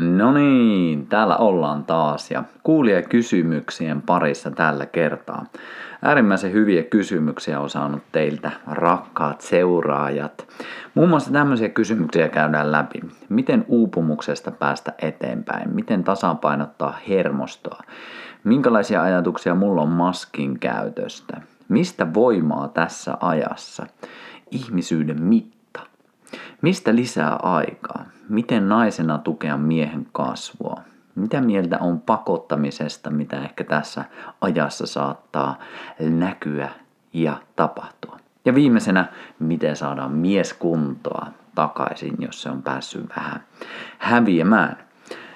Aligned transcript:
No 0.00 0.32
niin, 0.32 1.06
täällä 1.06 1.36
ollaan 1.36 1.84
taas 1.84 2.30
ja 2.30 2.44
kuulija 2.62 3.02
kysymyksien 3.02 4.02
parissa 4.02 4.50
tällä 4.50 4.86
kertaa. 4.86 5.44
Äärimmäisen 6.02 6.52
hyviä 6.52 6.82
kysymyksiä 6.82 7.60
on 7.60 7.70
saanut 7.70 8.02
teiltä 8.12 8.50
rakkaat 8.66 9.40
seuraajat. 9.40 10.48
Muun 10.94 11.08
muassa 11.08 11.32
tämmöisiä 11.32 11.68
kysymyksiä 11.68 12.28
käydään 12.28 12.72
läpi. 12.72 13.00
Miten 13.28 13.64
uupumuksesta 13.68 14.50
päästä 14.50 14.92
eteenpäin? 14.98 15.74
Miten 15.74 16.04
tasapainottaa 16.04 16.98
hermostoa? 17.08 17.80
Minkälaisia 18.44 19.02
ajatuksia 19.02 19.54
mulla 19.54 19.82
on 19.82 19.88
maskin 19.88 20.58
käytöstä? 20.58 21.40
Mistä 21.68 22.14
voimaa 22.14 22.68
tässä 22.68 23.16
ajassa? 23.20 23.86
Ihmisyyden 24.50 25.22
mitta 25.22 25.55
Mistä 26.62 26.94
lisää 26.94 27.36
aikaa? 27.42 28.04
Miten 28.28 28.68
naisena 28.68 29.18
tukea 29.18 29.56
miehen 29.56 30.06
kasvua? 30.12 30.76
Mitä 31.14 31.40
mieltä 31.40 31.78
on 31.78 32.00
pakottamisesta, 32.00 33.10
mitä 33.10 33.40
ehkä 33.40 33.64
tässä 33.64 34.04
ajassa 34.40 34.86
saattaa 34.86 35.58
näkyä 36.00 36.68
ja 37.12 37.36
tapahtua? 37.56 38.16
Ja 38.44 38.54
viimeisenä, 38.54 39.06
miten 39.38 39.76
saadaan 39.76 40.12
mieskuntoa 40.12 41.26
takaisin, 41.54 42.14
jos 42.18 42.42
se 42.42 42.50
on 42.50 42.62
päässyt 42.62 43.08
vähän 43.16 43.40
häviämään? 43.98 44.76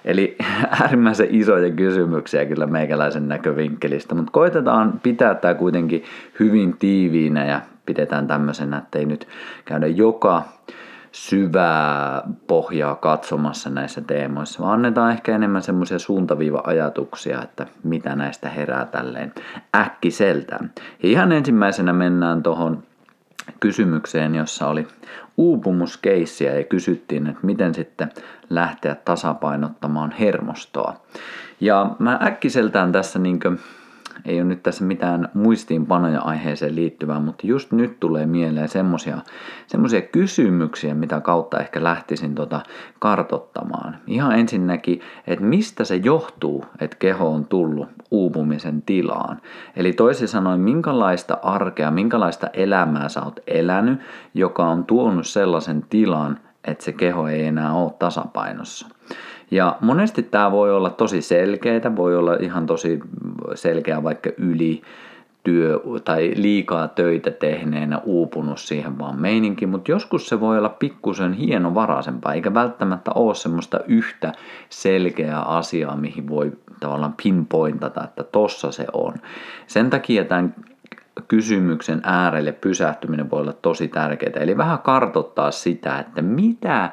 Eli 0.05 0.37
äärimmäisen 0.81 1.27
isoja 1.31 1.71
kysymyksiä 1.71 2.47
kyllä 2.47 2.67
meikäläisen 2.67 3.29
näkövinkkelistä, 3.29 4.15
mutta 4.15 4.33
koitetaan 4.33 5.01
pitää 5.03 5.35
tämä 5.35 5.55
kuitenkin 5.55 6.05
hyvin 6.41 6.77
tiiviinä 6.79 7.47
ja 7.47 7.61
pidetään 7.87 8.27
tämmöisenä, 8.27 8.79
että 8.79 8.99
ei 8.99 9.07
nyt 9.07 9.29
käydä 9.65 9.87
joka 9.87 10.43
syvää 11.13 12.23
pohjaa 12.47 12.95
katsomassa 12.95 13.71
näissä 13.71 14.01
teemoissa, 14.01 14.63
vaan 14.63 14.73
annetaan 14.73 15.13
ehkä 15.13 15.35
enemmän 15.35 15.63
semmoisia 15.63 15.99
suuntaviiva-ajatuksia, 15.99 17.43
että 17.43 17.67
mitä 17.83 18.17
näistä 18.17 18.49
herää 18.49 18.85
tälleen 18.85 19.35
äkkiseltään. 19.77 20.73
Ja 21.03 21.09
ihan 21.09 21.33
ensimmäisenä 21.33 21.93
mennään 21.93 22.43
tuohon 22.43 22.83
kysymykseen, 23.61 24.35
jossa 24.35 24.69
oli 24.69 24.89
uupumuskeissiä 25.37 26.55
ja 26.55 26.65
kysyttiin, 26.65 27.27
että 27.27 27.47
miten 27.47 27.75
sitten 27.75 28.09
lähteä 28.51 28.95
tasapainottamaan 28.95 30.11
hermostoa. 30.11 30.97
Ja 31.61 31.91
mä 31.99 32.19
äkkiseltään 32.23 32.93
tässä 32.93 33.19
niinkö 33.19 33.53
ei 34.25 34.41
ole 34.41 34.49
nyt 34.49 34.63
tässä 34.63 34.85
mitään 34.85 35.29
muistiinpanoja 35.35 36.21
aiheeseen 36.21 36.77
liittyvää, 36.77 37.21
mutta 37.21 37.47
just 37.47 37.73
nyt 37.73 38.01
tulee 38.01 38.27
mieleen 38.27 38.69
semmosia, 38.69 39.19
semmosia 39.67 40.01
kysymyksiä, 40.01 40.95
mitä 40.95 41.21
kautta 41.21 41.59
ehkä 41.59 41.83
lähtisin 41.83 42.35
tota 42.35 42.61
kartottamaan. 42.99 43.97
Ihan 44.07 44.39
ensinnäkin, 44.39 45.01
että 45.27 45.45
mistä 45.45 45.85
se 45.85 45.97
johtuu, 45.97 46.65
että 46.81 46.97
keho 46.97 47.35
on 47.35 47.47
tullut 47.47 47.89
uupumisen 48.11 48.83
tilaan. 48.83 49.41
Eli 49.77 49.93
toisin 49.93 50.29
sanoen, 50.29 50.61
minkälaista 50.61 51.39
arkea, 51.43 51.91
minkälaista 51.91 52.47
elämää 52.53 53.09
sä 53.09 53.23
oot 53.23 53.41
elänyt, 53.47 54.01
joka 54.35 54.69
on 54.69 54.85
tuonut 54.85 55.27
sellaisen 55.27 55.85
tilan, 55.91 56.39
että 56.65 56.85
se 56.85 56.93
keho 56.93 57.29
ei 57.29 57.47
enää 57.47 57.73
ole 57.73 57.93
tasapainossa. 57.99 58.89
Ja 59.51 59.77
monesti 59.81 60.23
tämä 60.23 60.53
voi 60.53 60.73
olla 60.73 60.91
tosi 60.91 61.23
selkeää, 61.23 61.97
voi 61.97 62.17
olla 62.17 62.35
ihan 62.35 62.67
tosi 62.67 63.01
selkeä 63.55 64.03
vaikka 64.03 64.31
yli 64.37 64.83
työ 65.45 65.81
tai 66.05 66.33
liikaa 66.37 66.89
töitä 66.89 67.31
tehneenä 67.31 67.99
uupunut 68.05 68.59
siihen 68.59 68.99
vaan 68.99 69.21
meininki, 69.21 69.67
mutta 69.67 69.91
joskus 69.91 70.29
se 70.29 70.41
voi 70.41 70.59
olla 70.59 70.69
pikkusen 70.69 71.33
hienovaraisempaa, 71.33 72.35
eikä 72.35 72.55
välttämättä 72.55 73.11
ole 73.15 73.35
semmoista 73.35 73.81
yhtä 73.89 74.33
selkeää 74.69 75.43
asiaa, 75.43 75.97
mihin 75.97 76.29
voi 76.29 76.53
tavallaan 76.81 77.15
pinpointata, 77.23 78.05
että 78.05 78.25
tossa 78.25 78.73
se 78.73 78.87
on. 78.93 79.15
Sen 79.67 79.91
takia 79.91 80.25
tämän 80.25 80.55
kysymyksen 81.29 82.01
äärelle 82.05 82.53
pysähtyminen 82.53 83.31
voi 83.31 83.41
olla 83.41 83.53
tosi 83.53 83.89
tärkeää, 83.89 84.41
eli 84.43 84.57
vähän 84.57 84.79
kartottaa 84.79 85.51
sitä, 85.51 85.99
että 85.99 86.23
mitä 86.23 86.91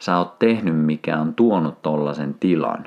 sä 0.00 0.18
oot 0.18 0.38
tehnyt, 0.38 0.76
mikä 0.76 1.20
on 1.20 1.34
tuonut 1.34 1.82
tollasen 1.82 2.34
tilan. 2.40 2.84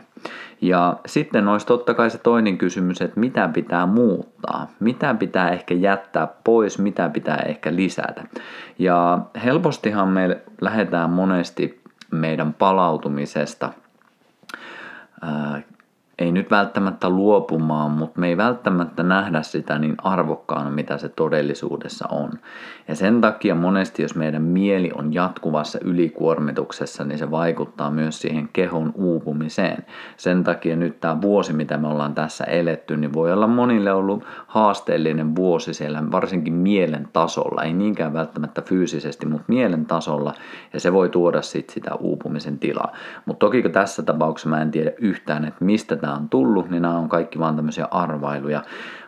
Ja 0.61 0.97
sitten 1.05 1.47
olisi 1.47 1.65
totta 1.65 1.93
kai 1.93 2.09
se 2.09 2.17
toinen 2.17 2.57
kysymys, 2.57 3.01
että 3.01 3.19
mitä 3.19 3.49
pitää 3.53 3.85
muuttaa, 3.85 4.67
mitä 4.79 5.13
pitää 5.13 5.49
ehkä 5.49 5.73
jättää 5.73 6.27
pois, 6.43 6.79
mitä 6.79 7.09
pitää 7.09 7.37
ehkä 7.37 7.75
lisätä. 7.75 8.23
Ja 8.79 9.19
helpostihan 9.43 10.07
me 10.07 10.41
lähdetään 10.61 11.09
monesti 11.09 11.81
meidän 12.11 12.53
palautumisesta 12.53 13.73
nyt 16.33 16.51
välttämättä 16.51 17.09
luopumaan, 17.09 17.91
mutta 17.91 18.19
me 18.19 18.27
ei 18.27 18.37
välttämättä 18.37 19.03
nähdä 19.03 19.41
sitä 19.41 19.79
niin 19.79 19.95
arvokkaana, 19.97 20.69
mitä 20.69 20.97
se 20.97 21.09
todellisuudessa 21.09 22.07
on. 22.07 22.31
Ja 22.87 22.95
sen 22.95 23.21
takia 23.21 23.55
monesti, 23.55 24.01
jos 24.01 24.15
meidän 24.15 24.41
mieli 24.41 24.91
on 24.95 25.13
jatkuvassa 25.13 25.79
ylikuormituksessa, 25.81 27.03
niin 27.03 27.17
se 27.17 27.31
vaikuttaa 27.31 27.91
myös 27.91 28.21
siihen 28.21 28.49
kehon 28.53 28.91
uupumiseen. 28.95 29.85
Sen 30.17 30.43
takia 30.43 30.75
nyt 30.75 30.99
tämä 30.99 31.21
vuosi, 31.21 31.53
mitä 31.53 31.77
me 31.77 31.87
ollaan 31.87 32.15
tässä 32.15 32.43
eletty, 32.43 32.97
niin 32.97 33.13
voi 33.13 33.33
olla 33.33 33.47
monille 33.47 33.93
ollut 33.93 34.23
haasteellinen 34.47 35.35
vuosi 35.35 35.73
siellä, 35.73 36.03
varsinkin 36.11 36.53
mielen 36.53 37.07
tasolla. 37.13 37.63
Ei 37.63 37.73
niinkään 37.73 38.13
välttämättä 38.13 38.61
fyysisesti, 38.61 39.25
mutta 39.25 39.45
mielen 39.47 39.85
tasolla. 39.85 40.33
Ja 40.73 40.79
se 40.79 40.93
voi 40.93 41.09
tuoda 41.09 41.41
sitten 41.41 41.73
sitä 41.73 41.95
uupumisen 41.95 42.59
tilaa. 42.59 42.91
Mutta 43.25 43.45
toki 43.45 43.69
tässä 43.69 44.03
tapauksessa 44.03 44.49
mä 44.49 44.61
en 44.61 44.71
tiedä 44.71 44.91
yhtään, 44.97 45.45
että 45.45 45.65
mistä 45.65 45.95
tämä 45.95 46.13
on 46.13 46.22
tullut, 46.29 46.69
niin 46.69 46.81
nämä 46.81 46.97
on 46.97 47.09
kaikki 47.09 47.39
vaan 47.39 47.55
tämmöisiä 47.55 47.87
arvailuja. 47.91 48.63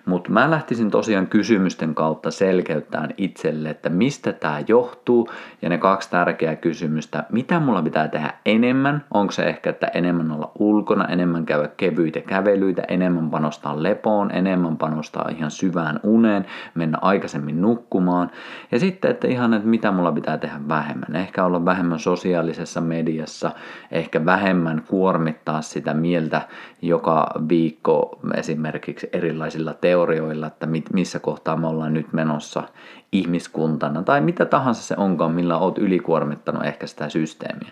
Mutta 0.06 0.32
mä 0.32 0.52
lähtisin 0.52 0.92
tosiaan 0.92 1.28
kysymysten 1.28 1.96
kautta 1.96 2.32
selkeyttämään 2.32 3.14
itselle, 3.18 3.70
että 3.70 3.90
mistä 3.90 4.34
tämä 4.34 4.64
johtuu. 4.68 5.30
Ja 5.62 5.70
ne 5.70 5.78
kaksi 5.78 6.10
tärkeää 6.10 6.56
kysymystä, 6.56 7.24
mitä 7.32 7.60
mulla 7.60 7.82
pitää 7.82 8.08
tehdä 8.08 8.34
enemmän. 8.46 9.04
Onko 9.14 9.32
se 9.32 9.44
ehkä, 9.44 9.70
että 9.70 9.88
enemmän 9.88 10.32
olla 10.32 10.52
ulkona, 10.60 11.08
enemmän 11.08 11.46
käydä 11.46 11.70
kevyitä 11.78 12.22
kävelyitä, 12.22 12.84
enemmän 12.88 13.30
panostaa 13.30 13.84
lepoon, 13.84 14.32
enemmän 14.32 14.78
panostaa 14.78 15.30
ihan 15.38 15.52
syvään 15.52 16.00
uneen, 16.04 16.46
mennä 16.76 16.98
aikaisemmin 17.02 17.62
nukkumaan. 17.62 18.32
Ja 18.72 18.80
sitten, 18.80 19.12
että 19.12 19.28
ihan, 19.28 19.54
että 19.54 19.68
mitä 19.68 19.92
mulla 19.92 20.12
pitää 20.12 20.38
tehdä 20.38 20.60
vähemmän. 20.68 21.16
Ehkä 21.16 21.46
olla 21.46 21.66
vähemmän 21.66 22.00
sosiaalisessa 22.00 22.82
mediassa, 22.82 23.52
ehkä 23.92 24.26
vähemmän 24.26 24.84
kuormittaa 24.88 25.62
sitä 25.62 25.94
mieltä 25.94 26.42
joka 26.82 27.28
viikko 27.50 28.20
esimerkiksi 28.34 29.10
erilaisilla 29.14 29.74
teoreilla 29.74 29.95
teorioilla, 29.96 30.48
että 30.48 30.68
missä 30.94 31.20
kohtaa 31.20 31.58
me 31.58 31.68
ollaan 31.68 31.94
nyt 31.94 32.14
menossa 32.14 32.64
ihmiskuntana 33.12 34.04
tai 34.04 34.22
mitä 34.22 34.46
tahansa 34.46 34.82
se 34.82 34.96
onkaan, 34.98 35.32
millä 35.32 35.58
oot 35.58 35.78
ylikuormittanut 35.78 36.66
ehkä 36.66 36.88
sitä 36.88 37.10
systeemiä. 37.10 37.72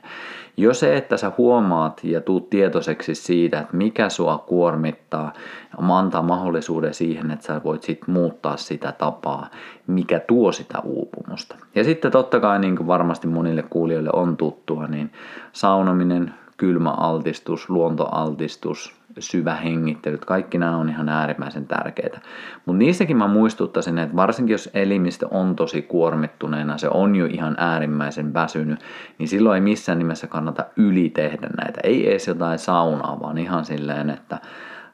Jo 0.57 0.73
se, 0.73 0.97
että 0.97 1.17
sä 1.17 1.31
huomaat 1.37 2.03
ja 2.03 2.21
tuut 2.21 2.49
tietoiseksi 2.49 3.15
siitä, 3.15 3.59
että 3.59 3.77
mikä 3.77 4.09
sua 4.09 4.37
kuormittaa, 4.37 5.33
antaa 5.77 6.21
mahdollisuuden 6.21 6.93
siihen, 6.93 7.31
että 7.31 7.45
sä 7.45 7.61
voit 7.63 7.83
sit 7.83 8.07
muuttaa 8.07 8.57
sitä 8.57 8.91
tapaa, 8.91 9.47
mikä 9.87 10.19
tuo 10.19 10.51
sitä 10.51 10.79
uupumusta. 10.79 11.55
Ja 11.75 11.83
sitten 11.83 12.11
totta 12.11 12.39
kai, 12.39 12.59
niin 12.59 12.75
kuin 12.75 12.87
varmasti 12.87 13.27
monille 13.27 13.63
kuulijoille 13.69 14.09
on 14.13 14.37
tuttua, 14.37 14.87
niin 14.87 15.11
saunominen, 15.51 16.33
kylmäaltistus, 16.57 17.69
luontoaltistus, 17.69 19.02
syvä 19.19 19.55
hengittelyt, 19.55 20.25
kaikki 20.25 20.57
nämä 20.57 20.77
on 20.77 20.89
ihan 20.89 21.09
äärimmäisen 21.09 21.67
tärkeitä. 21.67 22.19
Mutta 22.65 22.79
niissäkin 22.79 23.17
mä 23.17 23.27
muistuttaisin, 23.27 23.97
että 23.97 24.15
varsinkin 24.15 24.53
jos 24.53 24.69
elimistö 24.73 25.27
on 25.31 25.55
tosi 25.55 25.81
kuormittuneena, 25.81 26.77
se 26.77 26.89
on 26.89 27.15
jo 27.15 27.25
ihan 27.25 27.55
äärimmäisen 27.59 28.33
väsynyt, 28.33 28.79
niin 29.17 29.27
silloin 29.27 29.55
ei 29.55 29.61
missään 29.61 29.99
nimessä 29.99 30.27
kannata 30.27 30.65
ylitehdä 30.77 31.49
näitä. 31.57 31.79
Ei 31.83 32.09
edes 32.09 32.27
jotain 32.27 32.59
saunaa, 32.59 33.19
vaan 33.19 33.37
ihan 33.37 33.65
silleen, 33.65 34.09
että 34.09 34.37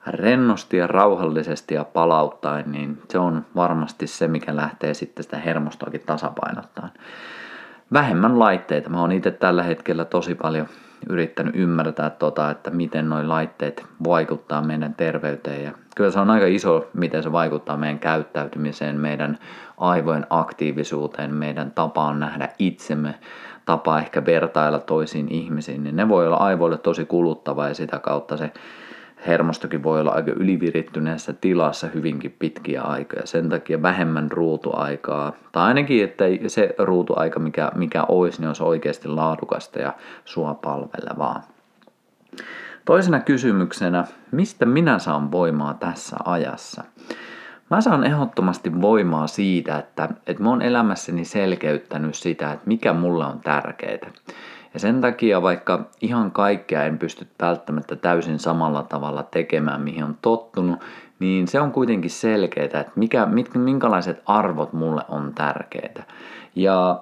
rennosti 0.07 0.77
ja 0.77 0.87
rauhallisesti 0.87 1.75
ja 1.75 1.83
palauttaen, 1.83 2.71
niin 2.71 3.01
se 3.09 3.19
on 3.19 3.45
varmasti 3.55 4.07
se, 4.07 4.27
mikä 4.27 4.55
lähtee 4.55 4.93
sitten 4.93 5.23
sitä 5.23 5.37
hermostoakin 5.37 6.01
tasapainottaa. 6.05 6.89
Vähemmän 7.93 8.39
laitteita. 8.39 8.89
Mä 8.89 9.01
oon 9.01 9.11
itse 9.11 9.31
tällä 9.31 9.63
hetkellä 9.63 10.05
tosi 10.05 10.35
paljon 10.35 10.67
yrittänyt 11.09 11.55
ymmärtää, 11.55 12.09
tota, 12.09 12.51
että 12.51 12.69
miten 12.69 13.09
nuo 13.09 13.27
laitteet 13.27 13.85
vaikuttaa 14.03 14.61
meidän 14.61 14.93
terveyteen. 14.93 15.63
Ja 15.63 15.71
kyllä 15.95 16.11
se 16.11 16.19
on 16.19 16.29
aika 16.29 16.45
iso, 16.45 16.89
miten 16.93 17.23
se 17.23 17.31
vaikuttaa 17.31 17.77
meidän 17.77 17.99
käyttäytymiseen, 17.99 18.95
meidän 18.95 19.37
aivojen 19.77 20.27
aktiivisuuteen, 20.29 21.33
meidän 21.33 21.71
tapaan 21.71 22.19
nähdä 22.19 22.49
itsemme, 22.59 23.15
tapa 23.65 23.99
ehkä 23.99 24.25
vertailla 24.25 24.79
toisiin 24.79 25.27
ihmisiin, 25.29 25.83
niin 25.83 25.95
ne 25.95 26.09
voi 26.09 26.27
olla 26.27 26.37
aivoille 26.37 26.77
tosi 26.77 27.05
kuluttava 27.05 27.67
ja 27.67 27.73
sitä 27.73 27.99
kautta 27.99 28.37
se 28.37 28.51
hermostokin 29.27 29.83
voi 29.83 30.01
olla 30.01 30.11
aika 30.11 30.31
ylivirittyneessä 30.31 31.33
tilassa 31.33 31.87
hyvinkin 31.87 32.35
pitkiä 32.39 32.81
aikoja. 32.81 33.25
Sen 33.25 33.49
takia 33.49 33.81
vähemmän 33.81 34.31
ruutuaikaa, 34.31 35.33
tai 35.51 35.67
ainakin, 35.67 36.03
että 36.03 36.25
se 36.47 36.75
ruutuaika, 36.77 37.39
mikä, 37.39 37.71
mikä 37.75 38.03
olisi, 38.07 38.41
niin 38.41 38.47
olisi 38.47 38.63
oikeasti 38.63 39.07
laadukasta 39.07 39.79
ja 39.79 39.93
sua 40.25 40.53
palvelevaa. 40.53 41.41
Toisena 42.85 43.19
kysymyksenä, 43.19 44.03
mistä 44.31 44.65
minä 44.65 44.99
saan 44.99 45.31
voimaa 45.31 45.73
tässä 45.73 46.15
ajassa? 46.25 46.83
Mä 47.69 47.81
saan 47.81 48.03
ehdottomasti 48.03 48.81
voimaa 48.81 49.27
siitä, 49.27 49.77
että, 49.77 50.09
että 50.27 50.43
mä 50.43 50.49
oon 50.49 50.61
elämässäni 50.61 51.25
selkeyttänyt 51.25 52.15
sitä, 52.15 52.51
että 52.51 52.67
mikä 52.67 52.93
mulle 52.93 53.25
on 53.25 53.39
tärkeää. 53.39 54.11
Ja 54.73 54.79
sen 54.79 55.01
takia 55.01 55.41
vaikka 55.41 55.89
ihan 56.01 56.31
kaikkea 56.31 56.83
en 56.83 56.97
pysty 56.97 57.27
välttämättä 57.41 57.95
täysin 57.95 58.39
samalla 58.39 58.83
tavalla 58.83 59.23
tekemään, 59.23 59.81
mihin 59.81 60.03
on 60.03 60.17
tottunut, 60.21 60.79
niin 61.19 61.47
se 61.47 61.61
on 61.61 61.71
kuitenkin 61.71 62.11
selkeää, 62.11 62.65
että 62.65 62.91
mikä, 62.95 63.25
mit, 63.25 63.55
minkälaiset 63.55 64.21
arvot 64.25 64.73
mulle 64.73 65.01
on 65.09 65.31
tärkeitä. 65.35 66.03
Ja 66.55 67.01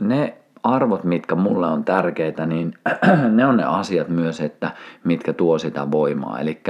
ne 0.00 0.36
arvot, 0.62 1.04
mitkä 1.04 1.34
mulle 1.34 1.66
on 1.66 1.84
tärkeitä, 1.84 2.46
niin 2.46 2.74
ne 3.36 3.46
on 3.46 3.56
ne 3.56 3.64
asiat 3.64 4.08
myös, 4.08 4.40
että 4.40 4.70
mitkä 5.04 5.32
tuo 5.32 5.58
sitä 5.58 5.90
voimaa. 5.90 6.40
Eli 6.40 6.60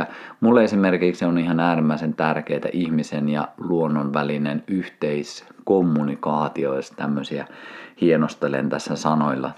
mulle 0.40 0.64
esimerkiksi 0.64 1.24
on 1.24 1.38
ihan 1.38 1.60
äärimmäisen 1.60 2.14
tärkeää 2.14 2.68
ihmisen 2.72 3.28
ja 3.28 3.48
luonnon 3.58 4.12
välinen 4.12 4.64
yhteiskommunikaatio, 4.66 6.76
jos 6.76 6.90
tämmöisiä 6.90 7.46
hienostelen 8.00 8.68
tässä 8.68 8.96
sanoilla 8.96 9.50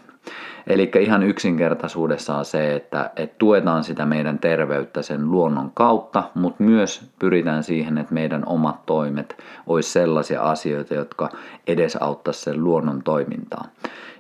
Eli 0.66 0.90
ihan 1.00 1.22
yksinkertaisuudessaan 1.22 2.44
se, 2.44 2.74
että, 2.74 3.10
että 3.16 3.36
tuetaan 3.38 3.84
sitä 3.84 4.06
meidän 4.06 4.38
terveyttä 4.38 5.02
sen 5.02 5.30
luonnon 5.30 5.70
kautta, 5.74 6.22
mutta 6.34 6.62
myös 6.62 7.10
pyritään 7.18 7.62
siihen, 7.62 7.98
että 7.98 8.14
meidän 8.14 8.42
omat 8.46 8.86
toimet 8.86 9.42
olisi 9.66 9.90
sellaisia 9.90 10.42
asioita, 10.42 10.94
jotka 10.94 11.28
edesauttaisivat 11.66 12.44
sen 12.44 12.64
luonnon 12.64 13.02
toimintaa. 13.02 13.64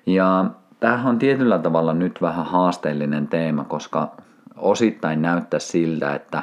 Ja 0.06 0.44
tämähän 0.80 1.06
on 1.06 1.18
tietyllä 1.18 1.58
tavalla 1.58 1.92
nyt 1.92 2.22
vähän 2.22 2.46
haasteellinen 2.46 3.28
teema, 3.28 3.64
koska 3.64 4.12
osittain 4.56 5.22
näyttää 5.22 5.60
siltä, 5.60 6.14
että 6.14 6.42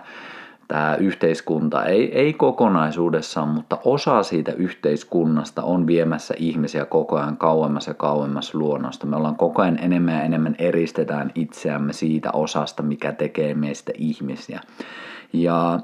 tämä 0.73 0.95
yhteiskunta, 0.95 1.85
ei, 1.85 2.17
ei 2.19 2.33
kokonaisuudessaan, 2.33 3.49
mutta 3.49 3.77
osa 3.85 4.23
siitä 4.23 4.51
yhteiskunnasta 4.51 5.63
on 5.63 5.87
viemässä 5.87 6.33
ihmisiä 6.37 6.85
koko 6.85 7.17
ajan 7.17 7.37
kauemmas 7.37 7.87
ja 7.87 7.93
kauemmas 7.93 8.55
luonnosta. 8.55 9.05
Me 9.05 9.15
ollaan 9.15 9.35
koko 9.35 9.61
ajan 9.61 9.79
enemmän 9.79 10.13
ja 10.13 10.23
enemmän 10.23 10.55
eristetään 10.59 11.31
itseämme 11.35 11.93
siitä 11.93 12.29
osasta, 12.31 12.83
mikä 12.83 13.11
tekee 13.11 13.53
meistä 13.53 13.91
ihmisiä. 13.97 14.59
Ja 15.33 15.79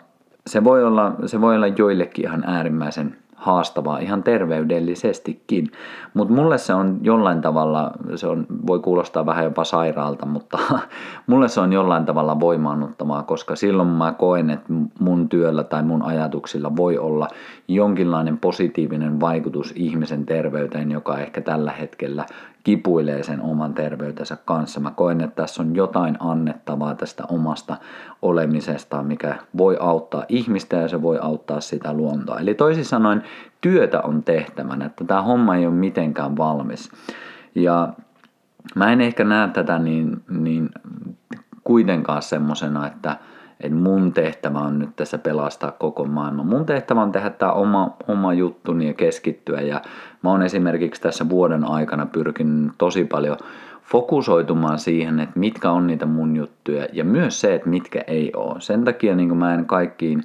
se 0.48 0.64
voi 0.64 0.84
olla, 0.84 1.16
se 1.26 1.42
voi 1.42 1.56
olla 1.56 1.68
joillekin 1.68 2.26
ihan 2.26 2.44
äärimmäisen 2.48 3.18
haastavaa 3.40 4.00
ihan 4.00 4.24
terveydellisestikin. 4.24 5.72
Mutta 6.14 6.34
mulle 6.34 6.58
se 6.58 6.74
on 6.74 7.00
jollain 7.02 7.42
tavalla, 7.42 7.92
se 8.16 8.28
on, 8.28 8.46
voi 8.68 8.80
kuulostaa 8.80 9.26
vähän 9.26 9.44
jopa 9.44 9.64
sairaalta, 9.64 10.26
mutta 10.26 10.58
mulle 11.28 11.48
se 11.48 11.62
on 11.62 11.74
jollain 11.74 12.06
tavalla 12.06 12.40
voimaannuttavaa, 12.40 13.24
koska 13.24 13.56
silloin 13.56 13.90
mä 13.90 14.14
koen, 14.18 14.50
että 14.50 14.74
mun 15.00 15.30
työllä 15.30 15.64
tai 15.64 15.84
mun 15.84 16.02
ajatuksilla 16.02 16.76
voi 16.76 16.98
olla 16.98 17.28
jonkinlainen 17.68 18.38
positiivinen 18.38 19.20
vaikutus 19.20 19.74
ihmisen 19.76 20.26
terveyteen, 20.26 20.92
joka 20.92 21.20
ehkä 21.20 21.42
tällä 21.42 21.72
hetkellä 21.72 22.26
kipuilee 22.70 23.24
sen 23.24 23.42
oman 23.42 23.74
terveytensä 23.74 24.38
kanssa. 24.46 24.80
Mä 24.80 24.92
koen, 24.92 25.22
että 25.22 25.42
tässä 25.42 25.62
on 25.62 25.76
jotain 25.76 26.18
annettavaa 26.20 26.96
tästä 26.96 27.24
omasta 27.30 27.78
olemisesta, 28.22 29.04
mikä 29.04 29.36
voi 29.58 29.78
auttaa 29.80 30.26
ihmistä 30.28 30.76
ja 30.76 30.88
se 30.88 31.02
voi 31.02 31.20
auttaa 31.22 31.62
sitä 31.62 31.94
luontoa. 31.94 32.40
Eli 32.40 32.54
toisin 32.54 32.86
sanoen 32.86 33.24
työtä 33.62 34.02
on 34.02 34.24
tehtävänä, 34.24 34.86
että 34.86 35.04
tämä 35.04 35.22
homma 35.22 35.56
ei 35.56 35.66
ole 35.66 35.74
mitenkään 35.74 36.38
valmis. 36.38 36.92
Ja 37.56 37.94
mä 38.76 38.92
en 38.92 39.02
ehkä 39.02 39.24
näe 39.24 39.48
tätä 39.48 39.80
niin, 39.80 40.24
niin 40.30 40.70
kuitenkaan 41.64 42.22
semmosena, 42.22 42.88
että 42.88 43.18
että 43.60 43.78
mun 43.78 44.14
tehtävä 44.14 44.60
on 44.60 44.80
nyt 44.80 44.90
tässä 44.96 45.18
pelastaa 45.18 45.72
koko 45.72 46.06
maailma. 46.06 46.44
Mun 46.44 46.66
tehtävä 46.66 47.02
on 47.02 47.12
tehdä 47.12 47.30
tämä 47.30 47.52
oma, 47.52 47.96
oma 48.08 48.34
juttuni 48.34 48.88
ja 48.88 48.94
keskittyä. 48.94 49.62
Ja 49.62 49.82
mä 50.24 50.30
oon 50.30 50.44
esimerkiksi 50.44 51.02
tässä 51.02 51.30
vuoden 51.30 51.64
aikana 51.64 52.06
pyrkinyt 52.06 52.72
tosi 52.78 53.06
paljon 53.06 53.38
fokusoitumaan 53.84 54.80
siihen, 54.80 55.20
että 55.20 55.40
mitkä 55.40 55.72
on 55.72 55.88
niitä 55.88 56.06
mun 56.06 56.36
juttuja 56.36 56.88
ja 56.94 57.04
myös 57.04 57.42
se, 57.42 57.56
että 57.56 57.70
mitkä 57.70 58.04
ei 58.08 58.32
ole. 58.36 58.62
Sen 58.62 58.84
takia 58.84 59.16
niin 59.16 59.38
mä 59.38 59.54
en 59.54 59.66
kaikkiin 59.66 60.24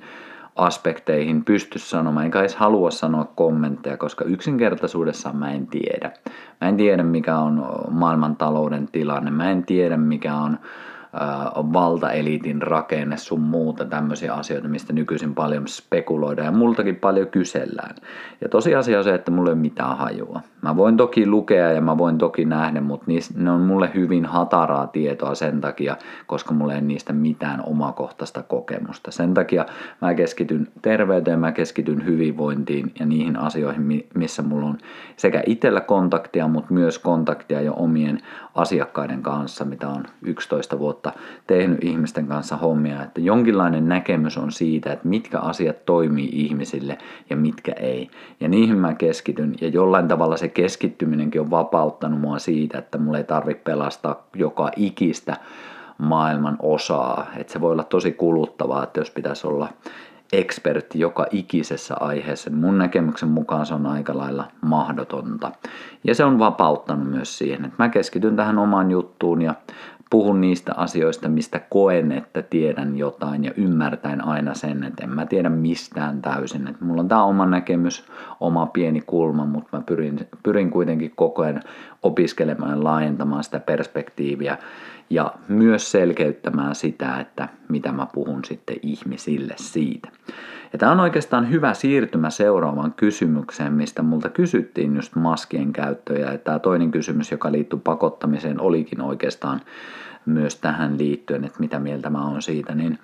aspekteihin 0.56 1.44
pysty 1.44 1.78
sanomaan, 1.78 2.24
enkä 2.24 2.40
edes 2.40 2.56
halua 2.56 2.90
sanoa 2.90 3.32
kommentteja, 3.34 3.96
koska 3.96 4.24
yksinkertaisuudessaan 4.24 5.36
mä 5.36 5.52
en 5.52 5.66
tiedä. 5.66 6.12
Mä 6.60 6.68
en 6.68 6.76
tiedä 6.76 7.02
mikä 7.02 7.38
on 7.38 7.66
maailman 7.90 8.36
talouden 8.36 8.88
tilanne, 8.92 9.30
mä 9.30 9.50
en 9.50 9.64
tiedä 9.64 9.96
mikä 9.96 10.34
on 10.34 10.58
valtaeliitin 11.72 12.62
rakenne 12.62 13.16
sun 13.16 13.40
muuta, 13.40 13.84
tämmöisiä 13.84 14.34
asioita, 14.34 14.68
mistä 14.68 14.92
nykyisin 14.92 15.34
paljon 15.34 15.68
spekuloidaan 15.68 16.46
ja 16.46 16.52
multakin 16.52 16.96
paljon 16.96 17.28
kysellään. 17.28 17.94
Ja 18.40 18.48
tosiasia 18.48 18.98
on 18.98 19.04
se, 19.04 19.14
että 19.14 19.30
mulla 19.30 19.50
ei 19.50 19.54
ole 19.54 19.60
mitään 19.60 19.96
hajua. 19.96 20.40
Mä 20.62 20.76
voin 20.76 20.96
toki 20.96 21.26
lukea 21.26 21.72
ja 21.72 21.80
mä 21.80 21.98
voin 21.98 22.18
toki 22.18 22.44
nähdä, 22.44 22.80
mutta 22.80 23.06
ne 23.36 23.50
on 23.50 23.60
mulle 23.60 23.90
hyvin 23.94 24.26
hataraa 24.26 24.86
tietoa 24.86 25.34
sen 25.34 25.60
takia, 25.60 25.96
koska 26.26 26.54
mulla 26.54 26.74
ei 26.74 26.80
niistä 26.80 27.12
mitään 27.12 27.62
omakohtaista 27.66 28.42
kokemusta. 28.42 29.10
Sen 29.10 29.34
takia 29.34 29.66
mä 30.00 30.14
keskityn 30.14 30.68
terveyteen, 30.82 31.40
mä 31.40 31.52
keskityn 31.52 32.04
hyvinvointiin 32.04 32.92
ja 33.00 33.06
niihin 33.06 33.36
asioihin, 33.36 34.06
missä 34.14 34.42
mulla 34.42 34.66
on 34.66 34.78
sekä 35.16 35.42
itsellä 35.46 35.80
kontaktia, 35.80 36.48
mutta 36.48 36.74
myös 36.74 36.98
kontaktia 36.98 37.60
jo 37.60 37.74
omien 37.76 38.18
asiakkaiden 38.54 39.22
kanssa, 39.22 39.64
mitä 39.64 39.88
on 39.88 40.04
11 40.22 40.78
vuotta 40.78 41.03
tehnyt 41.46 41.84
ihmisten 41.84 42.26
kanssa 42.26 42.56
hommia, 42.56 43.02
että 43.02 43.20
jonkinlainen 43.20 43.88
näkemys 43.88 44.38
on 44.38 44.52
siitä, 44.52 44.92
että 44.92 45.08
mitkä 45.08 45.38
asiat 45.38 45.84
toimii 45.84 46.28
ihmisille 46.32 46.98
ja 47.30 47.36
mitkä 47.36 47.72
ei. 47.72 48.10
Ja 48.40 48.48
niihin 48.48 48.78
mä 48.78 48.94
keskityn 48.94 49.54
ja 49.60 49.68
jollain 49.68 50.08
tavalla 50.08 50.36
se 50.36 50.48
keskittyminenkin 50.48 51.40
on 51.40 51.50
vapauttanut 51.50 52.20
mua 52.20 52.38
siitä, 52.38 52.78
että 52.78 52.98
mulla 52.98 53.18
ei 53.18 53.24
tarvitse 53.24 53.62
pelastaa 53.64 54.26
joka 54.36 54.70
ikistä 54.76 55.36
maailman 55.98 56.56
osaa. 56.62 57.26
Että 57.36 57.52
se 57.52 57.60
voi 57.60 57.72
olla 57.72 57.84
tosi 57.84 58.12
kuluttavaa, 58.12 58.84
että 58.84 59.00
jos 59.00 59.10
pitäisi 59.10 59.46
olla 59.46 59.68
ekspertti 60.32 60.98
joka 60.98 61.26
ikisessä 61.30 61.94
aiheessa. 62.00 62.50
Mun 62.50 62.78
näkemyksen 62.78 63.28
mukaan 63.28 63.66
se 63.66 63.74
on 63.74 63.86
aika 63.86 64.18
lailla 64.18 64.44
mahdotonta. 64.60 65.52
Ja 66.04 66.14
se 66.14 66.24
on 66.24 66.38
vapauttanut 66.38 67.10
myös 67.10 67.38
siihen, 67.38 67.64
että 67.64 67.82
mä 67.82 67.88
keskityn 67.88 68.36
tähän 68.36 68.58
omaan 68.58 68.90
juttuun 68.90 69.42
ja 69.42 69.54
puhun 70.14 70.40
niistä 70.40 70.74
asioista, 70.76 71.28
mistä 71.28 71.60
koen, 71.70 72.12
että 72.12 72.42
tiedän 72.42 72.96
jotain 72.96 73.44
ja 73.44 73.52
ymmärtäen 73.56 74.24
aina 74.24 74.54
sen, 74.54 74.84
että 74.84 75.04
en 75.04 75.10
mä 75.10 75.26
tiedä 75.26 75.48
mistään 75.48 76.22
täysin. 76.22 76.68
Että 76.68 76.84
mulla 76.84 77.00
on 77.00 77.08
tämä 77.08 77.24
oma 77.24 77.46
näkemys, 77.46 78.04
oma 78.40 78.66
pieni 78.66 79.00
kulma, 79.00 79.46
mutta 79.46 79.76
mä 79.76 79.82
pyrin, 79.86 80.20
pyrin 80.42 80.70
kuitenkin 80.70 81.12
koko 81.16 81.42
ajan 81.42 81.62
opiskelemaan 82.02 82.70
ja 82.70 82.84
laajentamaan 82.84 83.44
sitä 83.44 83.60
perspektiiviä 83.60 84.58
ja 85.10 85.34
myös 85.48 85.90
selkeyttämään 85.90 86.74
sitä, 86.74 87.20
että 87.20 87.48
mitä 87.68 87.92
mä 87.92 88.06
puhun 88.12 88.44
sitten 88.44 88.76
ihmisille 88.82 89.54
siitä. 89.56 90.08
Ja 90.72 90.78
tämä 90.78 90.92
on 90.92 91.00
oikeastaan 91.00 91.50
hyvä 91.50 91.74
siirtymä 91.74 92.30
seuraavaan 92.30 92.92
kysymykseen, 92.92 93.72
mistä 93.72 94.02
multa 94.02 94.28
kysyttiin 94.28 94.96
just 94.96 95.16
maskien 95.16 95.72
käyttöä. 95.72 96.18
Ja 96.18 96.38
tämä 96.38 96.58
toinen 96.58 96.90
kysymys, 96.90 97.30
joka 97.30 97.52
liittyy 97.52 97.78
pakottamiseen, 97.84 98.60
olikin 98.60 99.00
oikeastaan 99.00 99.60
myös 100.26 100.56
tähän 100.56 100.98
liittyen, 100.98 101.44
että 101.44 101.60
mitä 101.60 101.78
mieltä 101.78 102.10
mä 102.10 102.28
oon 102.28 102.42
siitä, 102.42 102.74
niin 102.74 102.98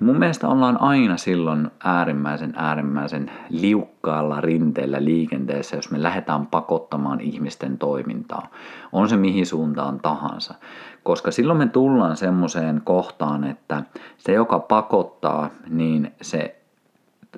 mun 0.00 0.18
mielestä 0.18 0.48
ollaan 0.48 0.80
aina 0.80 1.16
silloin 1.16 1.70
äärimmäisen 1.84 2.52
äärimmäisen 2.56 3.30
liukkaalla 3.48 4.40
rinteellä 4.40 5.04
liikenteessä, 5.04 5.76
jos 5.76 5.90
me 5.90 6.02
lähdetään 6.02 6.46
pakottamaan 6.46 7.20
ihmisten 7.20 7.78
toimintaa. 7.78 8.48
On 8.92 9.08
se 9.08 9.16
mihin 9.16 9.46
suuntaan 9.46 10.00
tahansa. 10.00 10.54
Koska 11.02 11.30
silloin 11.30 11.58
me 11.58 11.66
tullaan 11.66 12.16
semmoiseen 12.16 12.80
kohtaan, 12.84 13.44
että 13.44 13.82
se 14.18 14.32
joka 14.32 14.58
pakottaa, 14.58 15.50
niin 15.68 16.12
se 16.22 16.63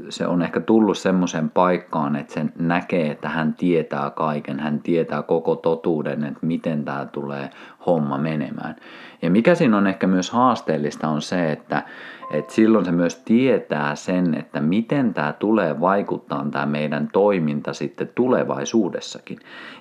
se 0.09 0.27
on 0.27 0.43
ehkä 0.43 0.61
tullut 0.61 0.99
semmoiseen 0.99 1.51
paikkaan, 1.51 2.17
että 2.17 2.35
sen 2.35 2.53
näkee, 2.59 3.11
että 3.11 3.29
hän 3.29 3.55
tietää 3.55 4.11
kaiken, 4.11 4.61
hän 4.61 4.81
tietää 4.81 5.23
koko 5.23 5.57
totuuden, 5.57 6.25
että 6.25 6.47
miten 6.47 6.85
tämä 6.85 7.07
tulee 7.13 7.51
homma 7.87 8.19
menemään. 8.19 8.77
Ja 9.23 9.31
mikä 9.31 9.55
siinä 9.55 9.77
on 9.77 9.87
ehkä 9.87 10.07
myös 10.07 10.31
haasteellista 10.31 11.09
on 11.09 11.23
se, 11.23 11.53
että, 11.53 11.83
että 12.31 12.55
silloin 12.55 12.85
se 12.85 12.93
myös 12.93 13.17
tietää 13.17 13.95
sen, 13.95 14.35
että 14.35 14.61
miten 14.61 15.15
tämä 15.15 15.33
tulee 15.33 15.81
vaikuttaa 15.81 16.47
tämä 16.51 16.67
meidän 16.67 17.09
toiminta 17.13 17.73
sitten 17.73 18.11
tulevaisuudessakin. 18.15 19.39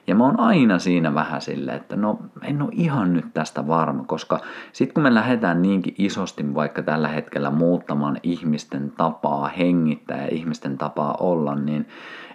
Ja 0.08 0.16
mä 0.16 0.24
oon 0.24 0.40
aina 0.40 0.80
siinä 0.80 1.14
vähän 1.14 1.42
silleen, 1.42 1.78
että 1.78 1.96
no 1.96 2.20
en 2.44 2.62
ole 2.62 2.72
ihan 2.74 3.14
nyt 3.14 3.26
tästä 3.34 3.68
varma, 3.68 4.04
koska 4.04 4.40
sitten 4.74 4.94
kun 4.94 5.04
me 5.04 5.14
lähdetään 5.14 5.62
niinkin 5.62 5.96
isosti 5.98 6.56
vaikka 6.56 6.82
tällä 6.82 7.08
hetkellä 7.08 7.52
muuttamaan 7.52 8.18
ihmisten 8.24 8.92
tapaa 8.98 9.48
hengittää 9.48 10.22
ja 10.22 10.28
ihmisten 10.32 10.78
tapaa 10.78 11.18
olla, 11.20 11.56
niin 11.56 11.88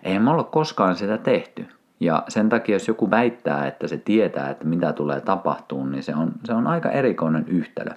ei 0.03 0.19
me 0.19 0.31
olla 0.31 0.45
koskaan 0.45 0.97
sitä 0.97 1.19
tehty. 1.19 1.67
Ja 2.01 2.23
sen 2.29 2.49
takia, 2.49 2.75
jos 2.75 2.89
joku 2.89 3.11
väittää, 3.11 3.67
että 3.67 3.89
se 3.89 3.97
tietää, 3.97 4.51
että 4.51 4.65
mitä 4.65 4.93
tulee 4.93 5.21
tapahtumaan, 5.21 5.93
niin 5.93 6.03
se 6.03 6.15
on, 6.15 6.33
se 6.45 6.53
on 6.53 6.67
aika 6.67 6.91
erikoinen 6.91 7.45
yhtälö. 7.49 7.91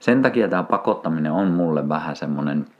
Sen 0.00 0.22
takia 0.22 0.48
tämä 0.48 0.62
pakottaminen 0.62 1.32
on 1.32 1.50
mulle 1.50 1.88
vähän 1.88 2.16
semmoinen– 2.16 2.64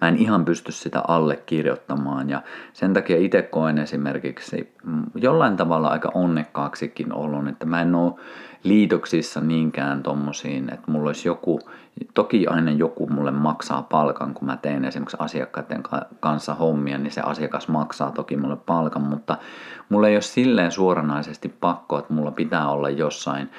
mä 0.00 0.08
en 0.08 0.16
ihan 0.16 0.44
pysty 0.44 0.72
sitä 0.72 1.02
allekirjoittamaan 1.08 2.30
ja 2.30 2.42
sen 2.72 2.94
takia 2.94 3.16
itse 3.16 3.42
koen 3.42 3.78
esimerkiksi 3.78 4.74
mm, 4.84 5.02
jollain 5.14 5.56
tavalla 5.56 5.88
aika 5.88 6.10
onnekkaaksikin 6.14 7.12
ollut, 7.12 7.48
että 7.48 7.66
mä 7.66 7.82
en 7.82 7.94
ole 7.94 8.12
liitoksissa 8.62 9.40
niinkään 9.40 10.02
tommosiin, 10.02 10.72
että 10.72 10.90
mulla 10.90 11.08
olisi 11.08 11.28
joku, 11.28 11.60
toki 12.14 12.46
aina 12.46 12.70
joku 12.70 13.06
mulle 13.06 13.30
maksaa 13.30 13.82
palkan, 13.82 14.34
kun 14.34 14.46
mä 14.46 14.56
teen 14.56 14.84
esimerkiksi 14.84 15.16
asiakkaiden 15.20 15.82
kanssa 16.20 16.54
hommia, 16.54 16.98
niin 16.98 17.10
se 17.10 17.20
asiakas 17.20 17.68
maksaa 17.68 18.10
toki 18.10 18.36
mulle 18.36 18.56
palkan, 18.56 19.02
mutta 19.02 19.36
mulla 19.88 20.08
ei 20.08 20.14
ole 20.14 20.20
silleen 20.22 20.72
suoranaisesti 20.72 21.48
pakko, 21.48 21.98
että 21.98 22.14
mulla 22.14 22.30
pitää 22.30 22.70
olla 22.70 22.90
jossain 22.90 23.50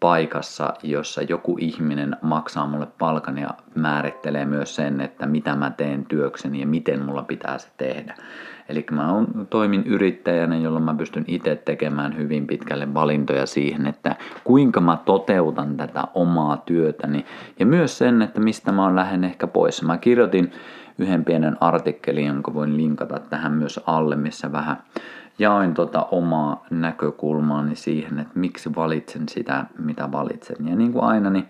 paikassa, 0.00 0.74
jossa 0.82 1.22
joku 1.22 1.56
ihminen 1.60 2.16
maksaa 2.22 2.66
mulle 2.66 2.86
palkan 2.98 3.38
ja 3.38 3.50
määrittelee 3.74 4.44
myös 4.44 4.76
sen, 4.76 5.00
että 5.00 5.26
mitä 5.26 5.56
mä 5.56 5.70
teen 5.70 6.04
työkseni 6.04 6.60
ja 6.60 6.66
miten 6.66 7.04
mulla 7.04 7.22
pitää 7.22 7.58
se 7.58 7.68
tehdä. 7.76 8.14
Eli 8.68 8.86
mä 8.90 9.12
on, 9.12 9.46
toimin 9.50 9.82
yrittäjänä, 9.86 10.56
jolloin 10.56 10.84
mä 10.84 10.94
pystyn 10.94 11.24
itse 11.26 11.56
tekemään 11.56 12.16
hyvin 12.16 12.46
pitkälle 12.46 12.94
valintoja 12.94 13.46
siihen, 13.46 13.86
että 13.86 14.16
kuinka 14.44 14.80
mä 14.80 14.98
toteutan 15.04 15.76
tätä 15.76 16.04
omaa 16.14 16.56
työtäni. 16.56 17.26
Ja 17.58 17.66
myös 17.66 17.98
sen, 17.98 18.22
että 18.22 18.40
mistä 18.40 18.72
mä 18.72 18.84
oon 18.84 18.96
lähden 18.96 19.24
ehkä 19.24 19.46
pois. 19.46 19.82
Mä 19.82 19.98
kirjoitin 19.98 20.52
yhden 20.98 21.24
pienen 21.24 21.56
artikkelin, 21.60 22.26
jonka 22.26 22.54
voin 22.54 22.76
linkata 22.76 23.18
tähän 23.30 23.52
myös 23.52 23.80
alle, 23.86 24.16
missä 24.16 24.52
vähän 24.52 24.76
jaoin 25.38 25.74
tota 25.74 26.06
omaa 26.10 26.66
näkökulmaani 26.70 27.76
siihen, 27.76 28.18
että 28.18 28.38
miksi 28.38 28.74
valitsen 28.76 29.28
sitä, 29.28 29.64
mitä 29.78 30.12
valitsen. 30.12 30.68
Ja 30.68 30.76
niin 30.76 30.92
kuin 30.92 31.04
aina, 31.04 31.30
niin 31.30 31.48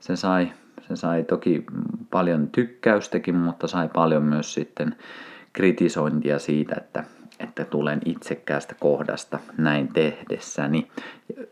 se 0.00 0.16
sai, 0.16 0.52
se 0.80 0.96
sai 0.96 1.24
toki 1.24 1.64
paljon 2.10 2.48
tykkäystäkin, 2.48 3.34
mutta 3.34 3.66
sai 3.66 3.88
paljon 3.88 4.22
myös 4.22 4.54
sitten 4.54 4.96
kritisointia 5.52 6.38
siitä, 6.38 6.74
että, 6.78 7.04
että 7.40 7.64
tulen 7.64 8.00
itsekkäästä 8.04 8.74
kohdasta 8.80 9.38
näin 9.58 9.88
tehdessäni. 9.88 10.88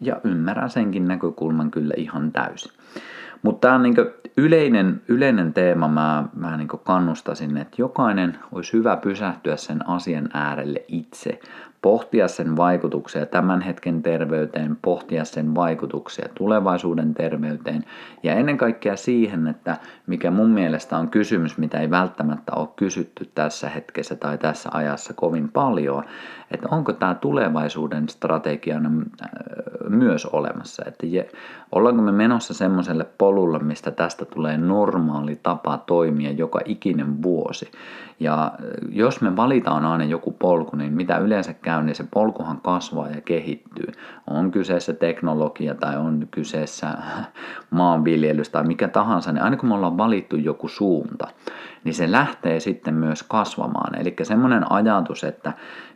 Ja 0.01 0.21
ymmärrän 0.25 0.71
senkin 0.71 1.09
näkökulman 1.09 1.71
kyllä 1.71 1.95
ihan 1.97 2.33
täysin. 2.33 2.73
Mutta 3.43 3.69
tämä 3.69 3.75
on 3.75 3.83
niin 3.83 3.95
yleinen, 4.37 5.03
yleinen 5.09 5.55
teema, 5.55 5.89
mä, 5.89 6.25
mä 6.35 6.57
niin 6.57 6.69
kannustasin, 6.69 7.57
että 7.57 7.75
jokainen 7.79 8.39
olisi 8.53 8.73
hyvä 8.73 8.97
pysähtyä 8.97 9.57
sen 9.57 9.89
asian 9.89 10.29
äärelle 10.35 10.85
itse, 10.89 11.41
pohtia 11.83 12.29
sen 12.29 12.57
vaikutuksia 12.57 13.27
tämän 13.27 13.61
hetken 13.61 14.03
terveyteen, 14.03 14.77
pohtia 14.83 15.25
sen 15.25 15.55
vaikutuksia 15.55 16.29
tulevaisuuden 16.35 17.15
terveyteen 17.15 17.85
ja 18.23 18.35
ennen 18.35 18.57
kaikkea 18.57 18.97
siihen, 18.97 19.47
että 19.47 19.77
mikä 20.07 20.31
mun 20.31 20.51
mielestä 20.51 20.99
on 20.99 21.09
kysymys, 21.09 21.59
mitä 21.59 21.81
ei 21.81 21.91
välttämättä 21.91 22.53
ole 22.53 22.69
kysytty 22.77 23.31
tässä 23.35 23.69
hetkessä 23.69 24.17
tai 24.17 24.39
tässä 24.39 24.69
ajassa 24.73 25.15
kovin 25.15 25.49
paljon, 25.49 26.05
että 26.51 26.69
onko 26.71 26.93
tämä 26.93 27.15
tulevaisuuden 27.15 28.09
strategiana 28.09 28.91
äh, 29.23 29.29
myös 29.89 30.27
olemassa, 30.27 30.83
että 30.87 31.07
ollaanko 31.73 32.03
me 32.03 32.13
menossa 32.13 32.55
semmoiselle 32.55 33.07
polulle, 33.19 33.59
mistä 33.59 33.91
tästä 33.91 34.25
tulee 34.25 34.59
normaali 34.59 35.41
tapa 35.43 35.79
toimia 35.79 36.31
joka 36.31 36.61
ikinen 36.65 37.23
vuosi. 37.23 37.71
Ja 38.21 38.45
äh, 38.45 38.51
jos 38.89 39.21
me 39.21 39.37
valitaan 39.37 39.85
aina 39.85 40.05
joku 40.05 40.31
polku, 40.31 40.77
niin 40.77 40.93
mitä 40.93 41.19
yleensä 41.19 41.55
käy, 41.71 41.83
niin 41.83 41.97
se 41.97 42.05
polkuhan 42.11 42.61
kasvaa 42.61 43.09
ja 43.09 43.21
kehittyy. 43.21 43.93
On 44.27 44.51
kyseessä 44.51 44.93
teknologia 44.93 45.75
tai 45.75 45.97
on 45.97 46.29
kyseessä 46.31 46.89
maanviljelys 47.71 48.49
tai 48.49 48.65
mikä 48.65 48.89
tahansa, 48.89 49.33
niin 49.33 49.43
aina 49.43 49.57
kun 49.57 49.69
me 49.69 49.75
ollaan 49.75 49.99
valittu 49.99 50.37
joku 50.37 50.69
suunta, 50.69 51.29
niin 51.85 51.95
se 51.95 52.13
lähtee 52.13 52.61
sitten 52.61 52.95
myös 52.95 53.23
kasvamaan. 53.23 54.01
Eli 54.01 54.15
semmoinen 54.23 54.73
ajatus, 54.73 55.25
että 55.25 55.53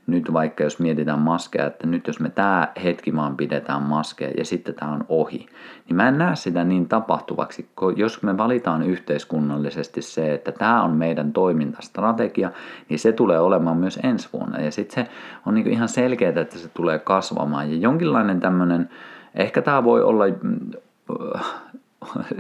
nyt 0.07 0.33
vaikka 0.33 0.65
jos 0.65 0.79
mietitään 0.79 1.19
maskeja, 1.19 1.67
että 1.67 1.87
nyt 1.87 2.07
jos 2.07 2.21
me 2.21 2.31
tämä 2.31 2.69
hetki 2.85 3.17
vaan 3.17 3.37
pidetään 3.37 3.83
maskeja 3.83 4.31
ja 4.39 4.45
sitten 4.45 4.75
tämä 4.75 4.93
on 4.93 5.05
ohi, 5.09 5.47
niin 5.89 5.97
mä 5.97 6.09
en 6.09 6.19
näe 6.19 6.37
sitä 6.37 6.65
niin 6.65 6.89
tapahtuvaksi, 6.89 7.69
jos 7.97 8.23
me 8.23 8.39
valitaan 8.39 8.83
yhteiskunnallisesti 8.83 10.03
se, 10.03 10.35
että 10.35 10.53
tämä 10.53 10.83
on 10.83 10.91
meidän 10.91 11.33
toimintastrategia, 11.33 12.51
niin 12.89 12.99
se 12.99 13.13
tulee 13.13 13.41
olemaan 13.41 13.77
myös 13.77 13.99
ensi 14.03 14.29
vuonna. 14.33 14.61
Ja 14.61 14.71
sitten 14.71 15.05
se 15.05 15.11
on 15.47 15.55
niin 15.55 15.67
ihan 15.67 15.89
selkeää, 15.89 16.41
että 16.41 16.59
se 16.59 16.69
tulee 16.69 16.99
kasvamaan. 16.99 17.71
Ja 17.71 17.77
jonkinlainen 17.77 18.41
tämmöinen, 18.41 18.91
ehkä 19.35 19.63
tämä 19.63 19.85
voi 19.85 20.03
olla 20.03 20.25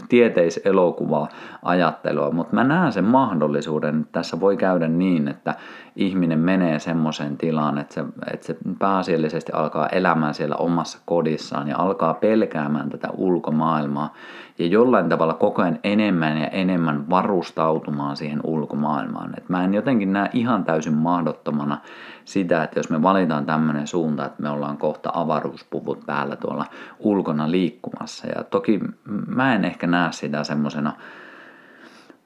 tieteiselokuvaa 0.09 1.28
ajattelua, 1.62 2.30
mutta 2.30 2.54
mä 2.54 2.64
näen 2.64 2.92
sen 2.92 3.04
mahdollisuuden, 3.04 4.00
että 4.00 4.12
tässä 4.12 4.40
voi 4.40 4.56
käydä 4.56 4.88
niin, 4.88 5.28
että 5.28 5.54
ihminen 5.96 6.38
menee 6.38 6.78
semmoiseen 6.78 7.36
tilaan, 7.36 7.78
että 7.78 7.94
se, 7.94 8.04
että 8.32 8.46
se 8.46 8.56
pääasiallisesti 8.78 9.52
alkaa 9.52 9.88
elämään 9.88 10.34
siellä 10.34 10.56
omassa 10.56 10.98
kodissaan 11.04 11.68
ja 11.68 11.78
alkaa 11.78 12.14
pelkäämään 12.14 12.90
tätä 12.90 13.08
ulkomaailmaa 13.16 14.12
ja 14.58 14.66
jollain 14.66 15.08
tavalla 15.08 15.34
koko 15.34 15.62
ajan 15.62 15.78
enemmän 15.84 16.38
ja 16.38 16.48
enemmän 16.48 17.10
varustautumaan 17.10 18.16
siihen 18.16 18.40
ulkomaailmaan. 18.44 19.34
Et 19.36 19.48
mä 19.48 19.64
en 19.64 19.74
jotenkin 19.74 20.12
näe 20.12 20.30
ihan 20.32 20.64
täysin 20.64 20.94
mahdottomana 20.94 21.78
sitä, 22.24 22.62
että 22.62 22.78
jos 22.78 22.90
me 22.90 23.02
valitaan 23.02 23.46
tämmöinen 23.46 23.86
suunta, 23.86 24.26
että 24.26 24.42
me 24.42 24.50
ollaan 24.50 24.76
kohta 24.76 25.10
avaruuspuvut 25.14 26.06
päällä 26.06 26.36
tuolla 26.36 26.64
ulkona 26.98 27.50
liikkumassa. 27.50 28.26
Ja 28.26 28.44
toki 28.44 28.80
mä 29.26 29.54
en 29.54 29.64
ehkä 29.64 29.86
näe 29.86 30.12
sitä 30.12 30.44
semmoisena 30.44 30.92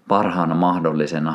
parhaana 0.08 0.54
mahdollisena 0.54 1.34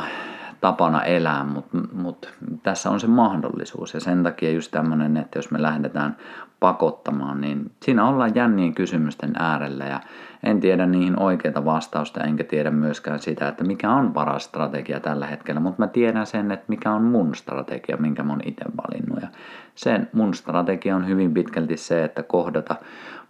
tapana 0.64 1.04
elää, 1.04 1.44
mutta 1.44 1.78
mut, 1.94 2.34
tässä 2.64 2.90
on 2.90 3.00
se 3.00 3.08
mahdollisuus. 3.08 3.94
Ja 3.94 4.00
sen 4.00 4.24
takia 4.24 4.52
just 4.52 4.72
tämmöinen, 4.72 5.18
että 5.18 5.38
jos 5.38 5.52
me 5.52 5.62
lähdetään 5.62 6.18
pakottamaan, 6.60 7.42
niin 7.42 7.72
siinä 7.82 8.08
ollaan 8.08 8.36
jännien 8.36 8.74
kysymysten 8.74 9.34
äärellä. 9.40 9.86
Ja 9.86 10.00
en 10.44 10.60
tiedä 10.60 10.86
niihin 10.86 11.20
oikeita 11.20 11.66
vastausta, 11.66 12.24
enkä 12.24 12.44
tiedä 12.44 12.72
myöskään 12.72 13.20
sitä, 13.20 13.48
että 13.48 13.64
mikä 13.64 13.92
on 13.92 14.14
paras 14.14 14.44
strategia 14.44 15.00
tällä 15.00 15.28
hetkellä, 15.28 15.60
mutta 15.60 15.82
mä 15.82 15.88
tiedän 15.88 16.26
sen, 16.26 16.52
että 16.52 16.66
mikä 16.68 16.92
on 16.92 17.04
mun 17.04 17.36
strategia, 17.36 17.98
minkä 17.98 18.24
mä 18.24 18.34
oon 18.34 18.42
itse 18.46 18.66
valinnut. 18.66 19.22
Ja 19.22 19.28
sen 19.76 20.10
mun 20.14 20.34
strategia 20.34 20.96
on 20.96 21.08
hyvin 21.08 21.34
pitkälti 21.34 21.78
se, 21.78 22.04
että 22.04 22.24
kohdata 22.24 22.76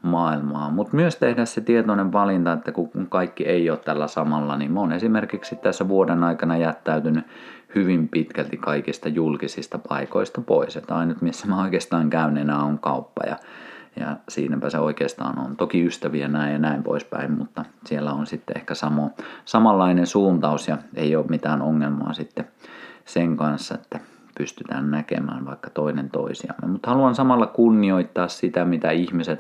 maailmaa, 0.04 0.70
mutta 0.70 0.96
myös 0.96 1.16
tehdä 1.16 1.46
se 1.46 1.62
tietoinen 1.62 2.12
valinta, 2.12 2.54
että 2.54 2.72
kun 2.72 3.08
kaikki 3.10 3.44
ei 3.44 3.70
ole 3.70 3.78
tällä 3.78 4.08
samalla, 4.08 4.58
niin 4.58 4.72
mä 4.72 4.80
oon 4.80 4.92
esimerkiksi 4.92 5.56
tässä 5.56 5.88
vuoden 5.88 6.24
aikana 6.24 6.58
jättäytynyt 6.58 7.26
hyvin 7.76 8.08
pitkälti 8.08 8.58
kaikista 8.58 9.10
julkisista 9.10 9.78
paikoista 9.78 10.42
pois. 10.42 10.78
Että 10.78 10.96
ainut 10.96 11.22
missä 11.22 11.48
mä 11.48 11.62
oikeastaan 11.62 12.10
käyn 12.10 12.38
enää 12.38 12.64
on 12.64 12.80
kauppa 12.80 13.22
ja, 13.28 13.38
ja 14.00 14.18
siinäpä 14.30 14.70
se 14.70 14.80
oikeastaan 14.80 15.40
on. 15.40 15.56
Toki 15.56 15.86
ystäviä 15.86 16.28
näin 16.28 16.54
ja 16.54 16.60
näin 16.60 16.84
poispäin, 16.84 17.32
mutta 17.32 17.66
siellä 17.86 18.14
on 18.14 18.26
sitten 18.26 18.58
ehkä 18.58 18.76
samo, 18.76 19.12
samanlainen 19.46 20.08
suuntaus 20.08 20.68
ja 20.68 20.78
ei 20.96 21.16
ole 21.16 21.26
mitään 21.30 21.62
ongelmaa 21.62 22.14
sitten 22.14 22.48
sen 23.06 23.38
kanssa, 23.38 23.76
että 23.76 24.00
pystytään 24.38 24.92
näkemään 24.92 25.46
vaikka 25.46 25.70
toinen 25.70 26.10
toisiamme. 26.10 26.68
Mutta 26.68 26.90
haluan 26.90 27.16
samalla 27.16 27.48
kunnioittaa 27.48 28.28
sitä, 28.28 28.66
mitä 28.66 28.92
ihmiset 28.92 29.40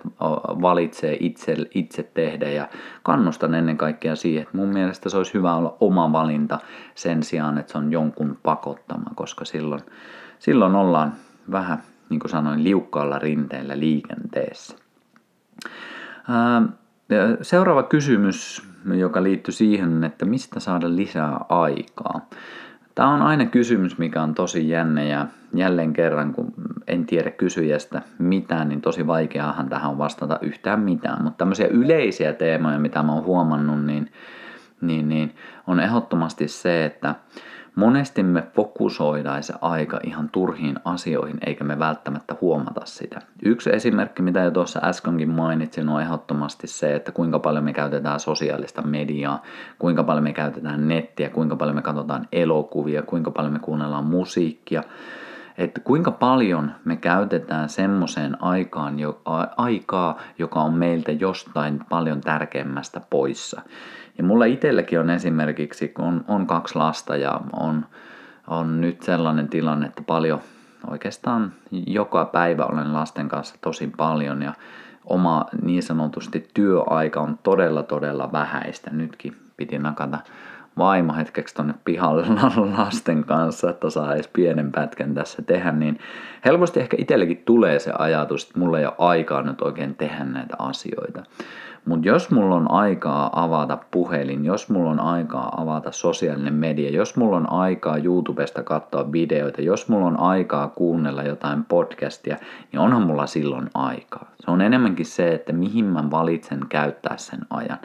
valitsee 0.62 1.18
itse, 1.20 1.56
itse 1.74 2.04
tehdä 2.14 2.50
ja 2.50 2.68
kannustan 3.04 3.54
ennen 3.54 3.78
kaikkea 3.78 4.16
siihen, 4.16 4.44
että 4.44 4.58
mun 4.58 4.70
mielestä 4.70 5.10
se 5.10 5.18
olisi 5.18 5.34
hyvä 5.34 5.56
olla 5.56 5.78
oma 5.80 6.12
valinta 6.12 6.60
sen 6.96 7.24
sijaan, 7.24 7.58
että 7.58 7.72
se 7.72 7.78
on 7.78 7.92
jonkun 7.92 8.38
pakottama, 8.44 9.10
koska 9.16 9.46
silloin, 9.46 9.82
silloin 10.40 10.76
ollaan 10.76 11.14
vähän, 11.52 11.84
niin 12.10 12.20
kuin 12.20 12.32
sanoin, 12.32 12.64
liukkaalla 12.64 13.20
rinteellä 13.20 13.80
liikenteessä. 13.80 14.78
Seuraava 17.42 17.84
kysymys, 17.84 18.68
joka 18.86 19.24
liittyy 19.24 19.52
siihen, 19.54 20.04
että 20.04 20.26
mistä 20.26 20.60
saada 20.60 20.96
lisää 20.96 21.40
aikaa. 21.50 22.28
Tämä 22.96 23.14
on 23.14 23.22
aina 23.22 23.46
kysymys, 23.46 23.98
mikä 23.98 24.22
on 24.22 24.36
tosi 24.36 24.70
jänne 24.70 25.08
ja 25.08 25.28
jälleen 25.54 25.94
kerran, 25.94 26.34
kun 26.34 26.54
en 26.88 27.06
tiedä 27.06 27.32
kysyjästä 27.32 28.02
mitään, 28.20 28.70
niin 28.70 28.82
tosi 28.82 29.08
vaikeahan 29.08 29.70
tähän 29.70 29.92
on 29.92 29.98
vastata 29.98 30.40
yhtään 30.42 30.80
mitään. 30.80 31.24
Mutta 31.24 31.38
tämmöisiä 31.38 31.68
yleisiä 31.68 32.34
teemoja, 32.34 32.80
mitä 32.80 33.04
mä 33.04 33.14
oon 33.14 33.26
huomannut, 33.26 33.86
niin, 33.86 34.12
niin, 34.82 35.10
niin 35.10 35.36
on 35.68 35.80
ehdottomasti 35.80 36.48
se, 36.48 36.86
että 36.86 37.16
Monesti 37.76 38.24
me 38.24 38.44
fokusoidaan 38.56 39.44
se 39.44 39.54
aika 39.62 40.00
ihan 40.04 40.30
turhiin 40.30 40.76
asioihin, 40.86 41.38
eikä 41.46 41.64
me 41.64 41.80
välttämättä 41.80 42.36
huomata 42.42 42.82
sitä. 42.86 43.22
Yksi 43.46 43.70
esimerkki, 43.74 44.22
mitä 44.22 44.40
jo 44.40 44.52
tuossa 44.52 44.80
äskenkin 44.84 45.30
mainitsin, 45.30 45.90
on 45.90 46.02
ehdottomasti 46.02 46.68
se, 46.68 46.96
että 46.96 47.12
kuinka 47.12 47.40
paljon 47.40 47.64
me 47.64 47.74
käytetään 47.74 48.20
sosiaalista 48.20 48.82
mediaa, 48.82 49.42
kuinka 49.80 50.04
paljon 50.04 50.24
me 50.24 50.34
käytetään 50.34 50.88
nettiä, 50.88 51.30
kuinka 51.30 51.56
paljon 51.56 51.76
me 51.76 51.82
katsotaan 51.82 52.28
elokuvia, 52.32 53.02
kuinka 53.02 53.32
paljon 53.32 53.54
me 53.54 53.60
kuunnellaan 53.60 54.06
musiikkia. 54.06 54.84
että 55.58 55.82
kuinka 55.82 56.12
paljon 56.12 56.72
me 56.86 56.96
käytetään 56.96 57.70
semmoiseen 57.70 58.44
aikaan, 58.44 59.00
jo, 59.00 59.22
a, 59.26 59.44
aikaa, 59.58 60.20
joka 60.38 60.62
on 60.62 60.74
meiltä 60.74 61.12
jostain 61.12 61.80
paljon 61.90 62.22
tärkeämmästä 62.22 63.02
poissa. 63.10 63.62
Ja 64.18 64.24
mulla 64.24 64.46
itselläkin 64.46 65.00
on 65.00 65.10
esimerkiksi, 65.10 65.88
kun 65.88 66.06
on, 66.06 66.26
on 66.28 66.48
kaksi 66.48 66.76
lasta 66.76 67.16
ja 67.16 67.42
on, 67.60 67.86
on 68.48 68.82
nyt 68.82 69.02
sellainen 69.02 69.48
tilanne, 69.48 69.86
että 69.88 70.02
paljon 70.02 70.40
oikeastaan 70.88 71.54
joka 71.72 72.26
päivä 72.26 72.66
olen 72.66 72.94
lasten 72.94 73.30
kanssa 73.30 73.56
tosi 73.62 73.92
paljon 73.98 74.42
ja 74.42 74.54
oma 75.06 75.46
niin 75.62 75.84
sanotusti 75.84 76.48
työaika 76.54 77.22
on 77.22 77.40
todella 77.44 77.84
todella 77.84 78.32
vähäistä. 78.32 78.92
Nytkin 78.94 79.36
piti 79.58 79.80
nakata 79.80 80.20
vaimo 80.78 81.14
hetkeksi 81.14 81.56
tonne 81.56 81.74
pihalle 81.86 82.26
lasten 82.78 83.24
kanssa, 83.24 83.70
että 83.70 83.90
saa 83.90 84.16
edes 84.16 84.28
pienen 84.28 84.72
pätkän 84.72 85.14
tässä 85.14 85.42
tehdä, 85.42 85.72
niin 85.72 86.00
helposti 86.46 86.80
ehkä 86.80 86.98
itsellekin 87.00 87.44
tulee 87.46 87.80
se 87.80 87.92
ajatus, 88.00 88.44
että 88.44 88.60
mulla 88.60 88.80
ei 88.80 88.86
ole 88.86 88.96
aikaa 88.98 89.42
nyt 89.42 89.62
oikein 89.62 89.96
tehdä 89.96 90.24
näitä 90.24 90.56
asioita. 90.60 91.24
Mutta 91.86 92.08
jos 92.08 92.32
mulla 92.32 92.56
on 92.56 92.72
aikaa 92.72 93.44
avata 93.44 93.78
puhelin, 93.92 94.46
jos 94.46 94.70
mulla 94.70 94.92
on 94.92 95.00
aikaa 95.00 95.62
avata 95.62 95.92
sosiaalinen 95.92 96.54
media, 96.54 96.90
jos 96.90 97.16
mulla 97.18 97.38
on 97.38 97.52
aikaa 97.52 97.98
YouTubesta 97.98 98.64
katsoa 98.64 99.12
videoita, 99.12 99.62
jos 99.62 99.90
mulla 99.90 100.06
on 100.06 100.20
aikaa 100.20 100.68
kuunnella 100.68 101.24
jotain 101.24 101.64
podcastia, 101.64 102.38
niin 102.72 102.80
onhan 102.80 103.02
mulla 103.02 103.26
silloin 103.26 103.70
aikaa. 103.74 104.32
Se 104.40 104.52
on 104.52 104.62
enemmänkin 104.62 105.06
se, 105.06 105.34
että 105.34 105.54
mihin 105.54 105.86
mä 105.86 106.04
valitsen 106.12 106.60
käyttää 106.70 107.18
sen 107.18 107.40
ajan. 107.50 107.80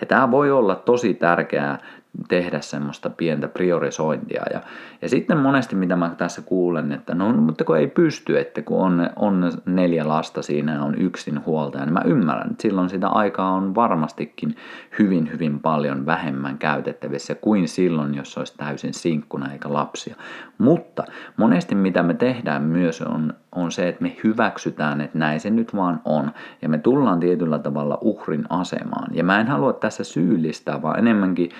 Ja 0.00 0.06
tämä 0.06 0.30
voi 0.30 0.50
olla 0.50 0.74
tosi 0.74 1.14
tärkeää 1.14 1.78
tehdä 2.28 2.60
semmoista 2.60 3.10
pientä 3.10 3.48
priorisointia. 3.48 4.42
Ja, 4.52 4.60
ja 5.02 5.08
sitten 5.08 5.38
monesti 5.38 5.76
mitä 5.76 5.96
mä 5.96 6.14
tässä 6.18 6.42
kuulen, 6.42 6.92
että 6.92 7.14
no 7.14 7.32
mutta 7.32 7.64
kun 7.64 7.78
ei 7.78 7.86
pysty, 7.86 8.38
että 8.38 8.62
kun 8.62 8.78
on, 8.78 9.10
on 9.16 9.52
neljä 9.66 10.08
lasta 10.08 10.42
siinä 10.42 10.74
ja 10.74 10.82
on 10.82 10.94
yksin 10.94 11.46
huoltaja, 11.46 11.84
niin 11.84 11.92
mä 11.92 12.02
ymmärrän, 12.04 12.50
että 12.50 12.62
silloin 12.62 12.90
sitä 12.90 13.08
aikaa 13.08 13.50
on 13.50 13.74
varmastikin 13.74 14.56
hyvin 14.98 15.30
hyvin 15.32 15.60
paljon 15.60 16.06
vähemmän 16.06 16.58
käytettävissä 16.58 17.34
kuin 17.34 17.68
silloin, 17.68 18.14
jos 18.14 18.38
olisi 18.38 18.56
täysin 18.56 18.94
sinkkuna 18.94 19.52
eikä 19.52 19.72
lapsia. 19.72 20.16
Mutta 20.58 21.04
monesti 21.36 21.74
mitä 21.74 22.02
me 22.02 22.14
tehdään 22.14 22.62
myös 22.62 23.02
on, 23.02 23.34
on 23.52 23.72
se, 23.72 23.88
että 23.88 24.02
me 24.02 24.16
hyväksytään, 24.24 25.00
että 25.00 25.18
näin 25.18 25.40
se 25.40 25.50
nyt 25.50 25.76
vaan 25.76 26.00
on. 26.04 26.30
Ja 26.62 26.68
me 26.68 26.78
tullaan 26.78 27.20
tietyllä 27.20 27.58
tavalla 27.58 27.98
uhrin 28.00 28.44
asemaan. 28.48 29.14
Ja 29.14 29.24
mä 29.24 29.40
en 29.40 29.46
halua 29.46 29.72
tässä 29.72 30.04
syyllistää, 30.04 30.82
vaan 30.82 30.98
enemmänkin 30.98 31.50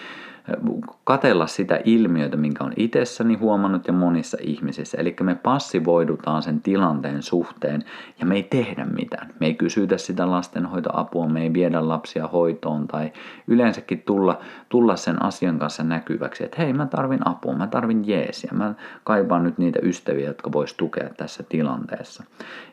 katella 1.05 1.47
sitä 1.47 1.81
ilmiötä, 1.85 2.37
minkä 2.37 2.65
on 2.65 2.73
itsessäni 2.77 3.35
huomannut 3.35 3.87
ja 3.87 3.93
monissa 3.93 4.37
ihmisissä. 4.41 4.99
Eli 4.99 5.17
me 5.23 5.35
passivoidutaan 5.35 6.43
sen 6.43 6.63
tilanteen 6.63 7.23
suhteen 7.23 7.85
ja 8.21 8.27
me 8.27 8.35
ei 8.35 8.43
tehdä 8.43 8.85
mitään. 8.85 9.31
Me 9.41 9.47
ei 9.47 9.55
kysytä 9.55 9.99
sitä 9.99 10.31
lastenhoitoapua, 10.31 11.29
me 11.29 11.43
ei 11.43 11.53
viedä 11.53 11.89
lapsia 11.89 12.29
hoitoon 12.29 12.87
tai 12.87 13.13
yleensäkin 13.47 14.03
tulla, 14.07 14.39
tulla 14.69 14.97
sen 14.97 15.23
asian 15.23 15.59
kanssa 15.59 15.83
näkyväksi, 15.83 16.45
että 16.45 16.63
hei 16.63 16.73
mä 16.73 16.87
tarvin 16.87 17.29
apua, 17.29 17.55
mä 17.55 17.67
tarvin 17.67 18.09
jeesiä, 18.09 18.51
mä 18.55 18.75
kaipaan 19.05 19.45
nyt 19.45 19.59
niitä 19.59 19.79
ystäviä, 19.83 20.27
jotka 20.27 20.53
vois 20.53 20.75
tukea 20.75 21.09
tässä 21.17 21.43
tilanteessa. 21.49 22.25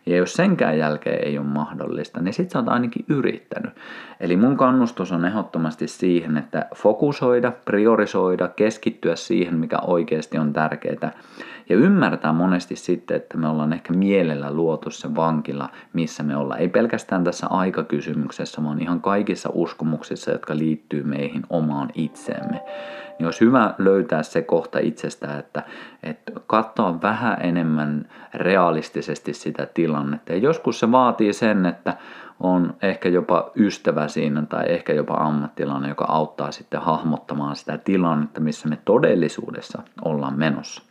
Ja 0.06 0.18
jos 0.18 0.34
senkään 0.34 0.78
jälkeen 0.78 1.28
ei 1.28 1.38
ole 1.38 1.48
mahdollista, 1.48 2.22
niin 2.22 2.34
sit 2.34 2.52
sä 2.52 2.60
oot 2.60 2.68
ainakin 2.68 3.06
yrittänyt. 3.10 3.74
Eli 4.20 4.38
mun 4.38 4.58
kannustus 4.58 5.12
on 5.12 5.26
ehdottomasti 5.26 5.88
siihen, 5.88 6.38
että 6.38 6.66
fokusoida, 6.76 7.52
priorisoida, 7.66 8.48
keskittyä 8.48 9.16
siihen, 9.16 9.56
mikä 9.56 9.78
oikeasti 9.80 10.38
on 10.38 10.54
tärkeää. 10.54 11.12
Ja 11.70 11.78
ymmärtää 11.78 12.34
monesti 12.34 12.76
sitten, 12.76 13.18
että 13.18 13.38
me 13.38 13.48
ollaan 13.48 13.74
ehkä 13.74 13.94
mielellä 13.94 14.54
luotu 14.54 14.90
se 14.90 15.16
vankila, 15.16 15.70
missä 15.94 16.24
me 16.24 16.38
ollaan. 16.38 16.60
Ei 16.60 16.70
pelkästään 16.70 17.24
tässä 17.24 17.48
aikakysymyksessä, 17.48 18.64
vaan 18.64 18.82
ihan 18.82 19.02
kaikissa 19.02 19.50
uskomuksissa, 19.54 20.32
jotka 20.32 20.58
liittyy 20.58 21.04
meihin 21.04 21.44
omaan 21.50 21.90
itseemme. 21.96 22.62
Niin 23.20 23.28
olisi 23.28 23.46
hyvä 23.46 23.74
löytää 23.78 24.24
se 24.24 24.42
kohta 24.42 24.80
itsestä, 24.80 25.38
että, 25.38 25.64
että 26.04 26.32
katsoa 26.48 27.02
vähän 27.02 27.38
enemmän 27.42 28.10
realistisesti 28.34 29.34
sitä 29.34 29.68
tilannetta. 29.74 30.34
Ja 30.34 30.38
joskus 30.38 30.80
se 30.80 30.92
vaatii 30.92 31.34
sen, 31.34 31.66
että 31.66 31.98
on 32.44 32.74
ehkä 32.82 33.10
jopa 33.10 33.52
ystävä 33.56 34.08
siinä 34.08 34.44
tai 34.50 34.66
ehkä 34.68 34.94
jopa 34.94 35.14
ammattilainen, 35.14 35.90
joka 35.90 36.06
auttaa 36.06 36.52
sitten 36.52 36.82
hahmottamaan 36.82 37.56
sitä 37.56 37.78
tilannetta, 37.78 38.42
missä 38.42 38.70
me 38.70 38.78
todellisuudessa 38.86 39.84
ollaan 40.06 40.40
menossa. 40.40 40.84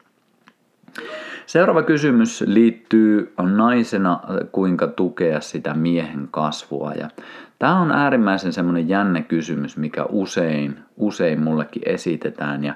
Seuraava 1.47 1.83
kysymys 1.83 2.45
liittyy 2.47 3.35
naisena, 3.43 4.21
kuinka 4.53 4.87
tukea 4.87 5.41
sitä 5.41 5.75
miehen 5.75 6.29
kasvua. 6.31 6.93
Ja 6.93 7.09
tämä 7.59 7.81
on 7.81 7.93
äärimmäisen 7.93 8.53
semmoinen 8.53 8.89
jänne 8.89 9.23
kysymys, 9.23 9.77
mikä 9.77 10.05
usein, 10.09 10.79
usein 10.97 11.43
mullekin 11.43 11.83
esitetään. 11.87 12.65
Ja 12.65 12.75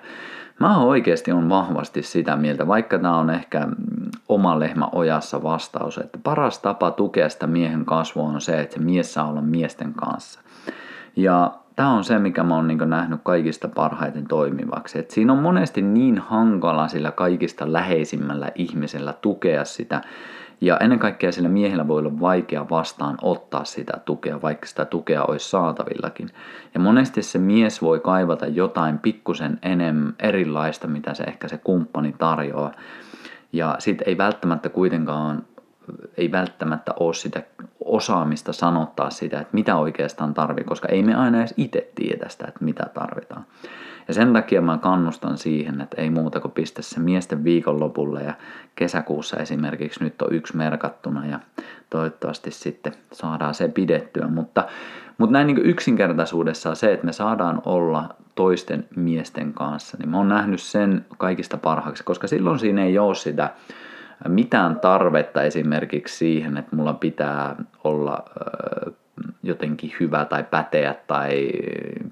mä 0.60 0.78
oikeasti 0.78 1.32
on 1.32 1.48
vahvasti 1.48 2.02
sitä 2.02 2.36
mieltä, 2.36 2.66
vaikka 2.66 2.98
tämä 2.98 3.16
on 3.16 3.30
ehkä 3.30 3.68
oma 4.28 4.58
lehmä 4.58 4.88
ojassa 4.92 5.42
vastaus, 5.42 5.98
että 5.98 6.18
paras 6.22 6.58
tapa 6.58 6.90
tukea 6.90 7.28
sitä 7.28 7.46
miehen 7.46 7.84
kasvua 7.84 8.28
on 8.28 8.40
se, 8.40 8.60
että 8.60 8.74
se 8.74 8.80
mies 8.80 9.14
saa 9.14 9.28
olla 9.28 9.40
miesten 9.40 9.92
kanssa. 9.94 10.40
Ja 11.16 11.54
tämä 11.76 11.90
on 11.90 12.04
se, 12.04 12.18
mikä 12.18 12.42
mä 12.42 12.54
oon 12.54 12.68
niin 12.68 12.90
nähnyt 12.90 13.20
kaikista 13.22 13.68
parhaiten 13.68 14.26
toimivaksi. 14.26 14.98
Et 14.98 15.10
siinä 15.10 15.32
on 15.32 15.38
monesti 15.38 15.82
niin 15.82 16.18
hankala 16.18 16.88
sillä 16.88 17.10
kaikista 17.10 17.72
läheisimmällä 17.72 18.50
ihmisellä 18.54 19.12
tukea 19.12 19.64
sitä, 19.64 20.00
ja 20.64 20.78
ennen 20.78 20.98
kaikkea 20.98 21.32
sillä 21.32 21.48
miehellä 21.48 21.88
voi 21.88 21.98
olla 21.98 22.20
vaikea 22.20 22.66
vastaan 22.70 23.18
ottaa 23.22 23.64
sitä 23.64 23.92
tukea, 24.04 24.42
vaikka 24.42 24.66
sitä 24.66 24.84
tukea 24.84 25.24
olisi 25.24 25.50
saatavillakin. 25.50 26.30
Ja 26.74 26.80
monesti 26.80 27.22
se 27.22 27.38
mies 27.38 27.82
voi 27.82 28.00
kaivata 28.00 28.46
jotain 28.46 28.98
pikkusen 28.98 29.58
enemmän 29.62 30.14
erilaista, 30.18 30.86
mitä 30.86 31.14
se 31.14 31.24
ehkä 31.24 31.48
se 31.48 31.58
kumppani 31.58 32.14
tarjoaa. 32.18 32.72
Ja 33.52 33.76
sitten 33.78 34.08
ei 34.08 34.18
välttämättä 34.18 34.68
kuitenkaan 34.68 35.42
ei 36.16 36.32
välttämättä 36.32 36.92
ole 37.00 37.14
sitä 37.14 37.42
osaamista 37.84 38.52
sanottaa 38.52 39.10
sitä, 39.10 39.40
että 39.40 39.54
mitä 39.54 39.76
oikeastaan 39.76 40.34
tarvii, 40.34 40.64
koska 40.64 40.88
ei 40.88 41.02
me 41.02 41.14
aina 41.14 41.38
edes 41.38 41.54
itse 41.56 41.90
tiedä 41.94 42.28
sitä, 42.28 42.44
että 42.48 42.64
mitä 42.64 42.86
tarvitaan. 42.94 43.44
Ja 44.08 44.14
sen 44.14 44.32
takia 44.32 44.60
mä 44.60 44.78
kannustan 44.78 45.38
siihen, 45.38 45.80
että 45.80 46.02
ei 46.02 46.10
muuta 46.10 46.40
kuin 46.40 46.52
pistä 46.52 46.82
se 46.82 47.00
miesten 47.00 47.44
viikonlopulle 47.44 48.22
ja 48.22 48.34
kesäkuussa 48.74 49.36
esimerkiksi 49.36 50.04
nyt 50.04 50.22
on 50.22 50.34
yksi 50.34 50.56
merkattuna 50.56 51.26
ja 51.26 51.40
toivottavasti 51.90 52.50
sitten 52.50 52.92
saadaan 53.12 53.54
se 53.54 53.68
pidettyä. 53.68 54.26
Mutta, 54.26 54.66
mutta 55.18 55.32
näin 55.32 55.46
niin 55.46 55.66
yksinkertaisuudessaan 55.66 56.76
se, 56.76 56.92
että 56.92 57.06
me 57.06 57.12
saadaan 57.12 57.62
olla 57.64 58.14
toisten 58.34 58.88
miesten 58.96 59.52
kanssa, 59.52 59.96
niin 60.00 60.08
mä 60.08 60.16
oon 60.16 60.28
nähnyt 60.28 60.60
sen 60.62 61.06
kaikista 61.18 61.56
parhaaksi, 61.56 62.04
koska 62.04 62.26
silloin 62.26 62.58
siinä 62.58 62.84
ei 62.84 62.98
ole 62.98 63.14
sitä 63.14 63.50
mitään 64.28 64.80
tarvetta 64.80 65.42
esimerkiksi 65.42 66.16
siihen, 66.16 66.56
että 66.56 66.76
mulla 66.76 66.94
pitää 66.94 67.56
olla 67.84 68.24
jotenkin 69.44 69.92
hyvä 70.00 70.24
tai 70.24 70.44
päteä 70.50 70.94
tai 71.06 71.50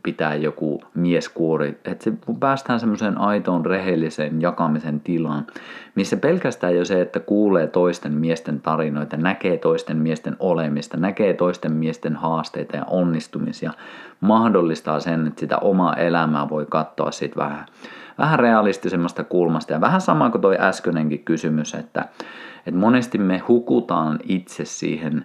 pitää 0.02 0.34
joku 0.34 0.82
mieskuori. 0.94 1.68
Että 1.84 2.04
se 2.04 2.12
päästään 2.40 2.80
semmoiseen 2.80 3.18
aitoon 3.18 3.66
rehellisen 3.66 4.42
jakamisen 4.42 5.00
tilaan, 5.00 5.46
missä 5.94 6.16
pelkästään 6.16 6.76
jo 6.76 6.84
se, 6.84 7.00
että 7.00 7.20
kuulee 7.20 7.66
toisten 7.66 8.12
miesten 8.12 8.60
tarinoita, 8.60 9.16
näkee 9.16 9.56
toisten 9.56 9.96
miesten 9.96 10.36
olemista, 10.38 10.96
näkee 10.96 11.34
toisten 11.34 11.72
miesten 11.72 12.16
haasteita 12.16 12.76
ja 12.76 12.84
onnistumisia, 12.84 13.72
mahdollistaa 14.20 15.00
sen, 15.00 15.26
että 15.26 15.40
sitä 15.40 15.58
omaa 15.58 15.96
elämää 15.96 16.48
voi 16.48 16.66
katsoa 16.70 17.10
sitten 17.10 17.42
vähän, 17.42 17.66
vähän 18.18 18.38
realistisemmasta 18.38 19.24
kulmasta. 19.24 19.72
Ja 19.72 19.80
vähän 19.80 20.00
sama 20.00 20.30
kuin 20.30 20.42
toi 20.42 20.56
äskeinenkin 20.60 21.24
kysymys, 21.24 21.74
että, 21.74 22.08
että 22.66 22.80
monesti 22.80 23.18
me 23.18 23.38
hukutaan 23.38 24.18
itse 24.28 24.64
siihen 24.64 25.24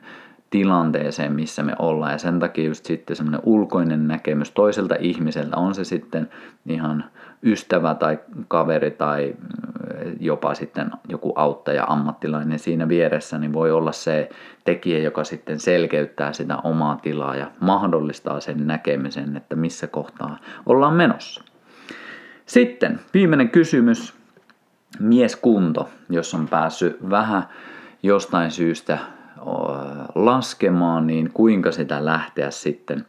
tilanteeseen, 0.49 1.33
missä 1.33 1.63
me 1.63 1.73
ollaan. 1.79 2.11
Ja 2.11 2.17
sen 2.17 2.39
takia 2.39 2.65
just 2.65 2.85
sitten 2.85 3.15
semmoinen 3.15 3.41
ulkoinen 3.43 4.07
näkemys 4.07 4.51
toiselta 4.51 4.95
ihmiseltä, 4.99 5.57
on 5.57 5.75
se 5.75 5.83
sitten 5.83 6.29
ihan 6.65 7.03
ystävä 7.43 7.95
tai 7.95 8.19
kaveri 8.47 8.91
tai 8.91 9.35
mm, 9.39 10.15
jopa 10.19 10.53
sitten 10.53 10.91
joku 11.09 11.33
auttaja, 11.35 11.85
ammattilainen 11.87 12.59
siinä 12.59 12.87
vieressä, 12.87 13.37
niin 13.37 13.53
voi 13.53 13.71
olla 13.71 13.91
se 13.91 14.29
tekijä, 14.65 14.99
joka 14.99 15.23
sitten 15.23 15.59
selkeyttää 15.59 16.33
sitä 16.33 16.57
omaa 16.57 16.95
tilaa 17.01 17.35
ja 17.35 17.51
mahdollistaa 17.59 18.39
sen 18.39 18.67
näkemisen, 18.67 19.37
että 19.37 19.55
missä 19.55 19.87
kohtaa 19.87 20.37
ollaan 20.65 20.93
menossa. 20.93 21.43
Sitten 22.45 22.99
viimeinen 23.13 23.49
kysymys, 23.49 24.13
mieskunto, 24.99 25.89
jos 26.09 26.33
on 26.33 26.47
päässyt 26.47 27.09
vähän 27.09 27.43
jostain 28.03 28.51
syystä 28.51 28.97
laskemaan, 30.15 31.07
niin 31.07 31.29
kuinka 31.33 31.71
sitä 31.71 32.05
lähteä 32.05 32.51
sitten 32.51 33.05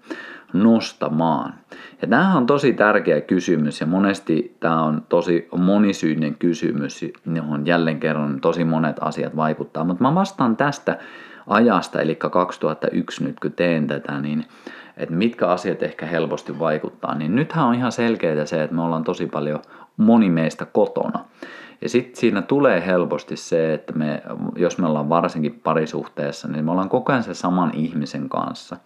nostamaan? 0.53 1.55
Ja 2.03 2.09
tämähän 2.09 2.37
on 2.37 2.47
tosi 2.47 2.73
tärkeä 2.73 3.21
kysymys 3.21 3.81
ja 3.81 3.87
monesti 3.87 4.57
tämä 4.61 4.83
on 4.83 5.03
tosi 5.09 5.49
monisyinen 5.57 6.35
kysymys, 6.35 7.05
johon 7.35 7.67
jälleen 7.67 8.01
kerran 8.01 8.41
tosi 8.41 8.65
monet 8.65 8.97
asiat 9.01 9.37
vaikuttaa. 9.37 9.85
Mutta 9.85 10.03
mä 10.03 10.15
vastaan 10.15 10.57
tästä 10.57 10.99
ajasta, 11.47 12.01
eli 12.01 12.15
2001 12.15 13.25
nyt 13.25 13.41
kun 13.41 13.53
teen 13.53 13.87
tätä, 13.87 14.21
niin 14.21 14.45
että 14.97 15.15
mitkä 15.15 15.47
asiat 15.47 15.83
ehkä 15.83 16.07
helposti 16.07 16.59
vaikuttaa, 16.59 17.15
niin 17.15 17.37
nythän 17.37 17.67
on 17.67 17.75
ihan 17.75 17.93
selkeää 17.93 18.47
se, 18.47 18.63
että 18.63 18.77
me 18.77 18.83
ollaan 18.83 19.05
tosi 19.05 19.27
paljon 19.27 19.63
moni 19.97 20.31
meistä 20.31 20.65
kotona. 20.65 21.25
Ja 21.81 21.89
sitten 21.89 22.17
siinä 22.17 22.43
tulee 22.43 22.87
helposti 22.87 23.37
se, 23.37 23.75
että 23.75 23.93
me, 23.93 24.23
jos 24.57 24.79
me 24.79 24.87
ollaan 24.87 25.09
varsinkin 25.09 25.61
parisuhteessa, 25.65 26.49
niin 26.49 26.65
me 26.65 26.71
ollaan 26.71 26.89
koko 26.89 27.13
ajan 27.13 27.23
se 27.23 27.35
saman 27.35 27.71
ihmisen 27.75 28.29
kanssa. 28.29 28.77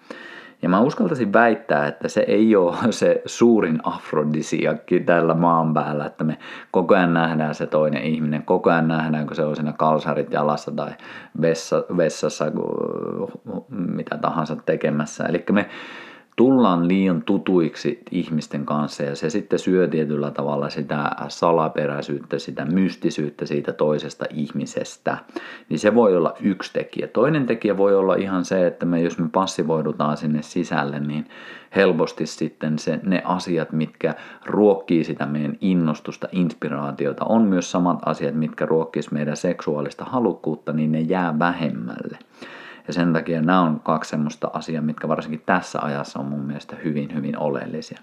Ja 0.63 0.69
mä 0.69 0.81
uskaltaisin 0.81 1.33
väittää, 1.33 1.87
että 1.87 2.09
se 2.09 2.21
ei 2.21 2.57
ole 2.57 2.77
se 2.91 3.23
suurin 3.27 3.79
afrodisiakki 3.83 5.01
tällä 5.01 5.35
maan 5.35 5.75
päällä, 5.75 6.07
että 6.07 6.25
me 6.25 6.39
koko 6.71 6.95
ajan 6.95 7.15
nähdään 7.15 7.55
se 7.55 7.67
toinen 7.67 8.03
ihminen, 8.03 8.43
koko 8.43 8.71
ajan 8.71 8.89
nähdään, 8.89 9.27
kun 9.27 9.37
se 9.37 9.45
on 9.45 9.57
siinä 9.57 9.73
kalsarit 9.73 10.33
jalassa 10.33 10.71
tai 10.71 10.91
vessa, 11.41 11.85
vessassa, 11.97 12.45
mitä 13.69 14.19
tahansa 14.19 14.57
tekemässä. 14.57 15.25
Eli 15.25 15.45
me 15.53 15.69
tullaan 16.37 16.89
liian 16.89 17.23
tutuiksi 17.23 18.03
ihmisten 18.11 18.67
kanssa 18.67 19.03
ja 19.03 19.17
se 19.17 19.31
sitten 19.31 19.59
syö 19.59 19.89
tietyllä 19.89 20.31
tavalla 20.31 20.71
sitä 20.71 21.11
salaperäisyyttä, 21.29 22.39
sitä 22.39 22.65
mystisyyttä 22.65 23.47
siitä 23.47 23.73
toisesta 23.73 24.25
ihmisestä. 24.31 25.19
Niin 25.69 25.79
se 25.79 25.95
voi 25.95 26.17
olla 26.17 26.35
yksi 26.41 26.73
tekijä. 26.73 27.07
Toinen 27.07 27.47
tekijä 27.47 27.77
voi 27.77 27.95
olla 27.95 28.15
ihan 28.15 28.45
se, 28.45 28.67
että 28.67 28.87
me 28.87 29.01
jos 29.01 29.19
me 29.19 29.29
passivoidutaan 29.33 30.17
sinne 30.17 30.43
sisälle, 30.43 31.01
niin 31.01 31.27
helposti 31.77 32.27
sitten 32.27 32.79
se, 32.79 33.01
ne 33.03 33.23
asiat, 33.25 33.73
mitkä 33.73 34.15
ruokkii 34.47 35.05
sitä 35.05 35.27
meidän 35.27 35.59
innostusta, 35.61 36.29
inspiraatiota, 36.33 37.25
on 37.25 37.43
myös 37.43 37.71
samat 37.71 37.99
asiat, 38.07 38.35
mitkä 38.35 38.67
ruokkis 38.67 39.11
meidän 39.11 39.37
seksuaalista 39.37 40.05
halukkuutta, 40.05 40.73
niin 40.73 40.93
ne 40.93 41.01
jää 41.01 41.39
vähemmälle. 41.39 42.19
Ja 42.87 42.93
sen 42.93 43.13
takia 43.13 43.43
nämä 43.43 43.61
on 43.61 43.81
kaksi 43.81 44.11
semmoista 44.11 44.51
asiaa, 44.53 44.83
mitkä 44.83 45.09
varsinkin 45.09 45.43
tässä 45.47 45.79
ajassa 45.83 46.19
on 46.19 46.27
mun 46.27 46.41
mielestä 46.41 46.77
hyvin, 46.85 47.15
hyvin 47.15 47.39
oleellisia. 47.39 47.99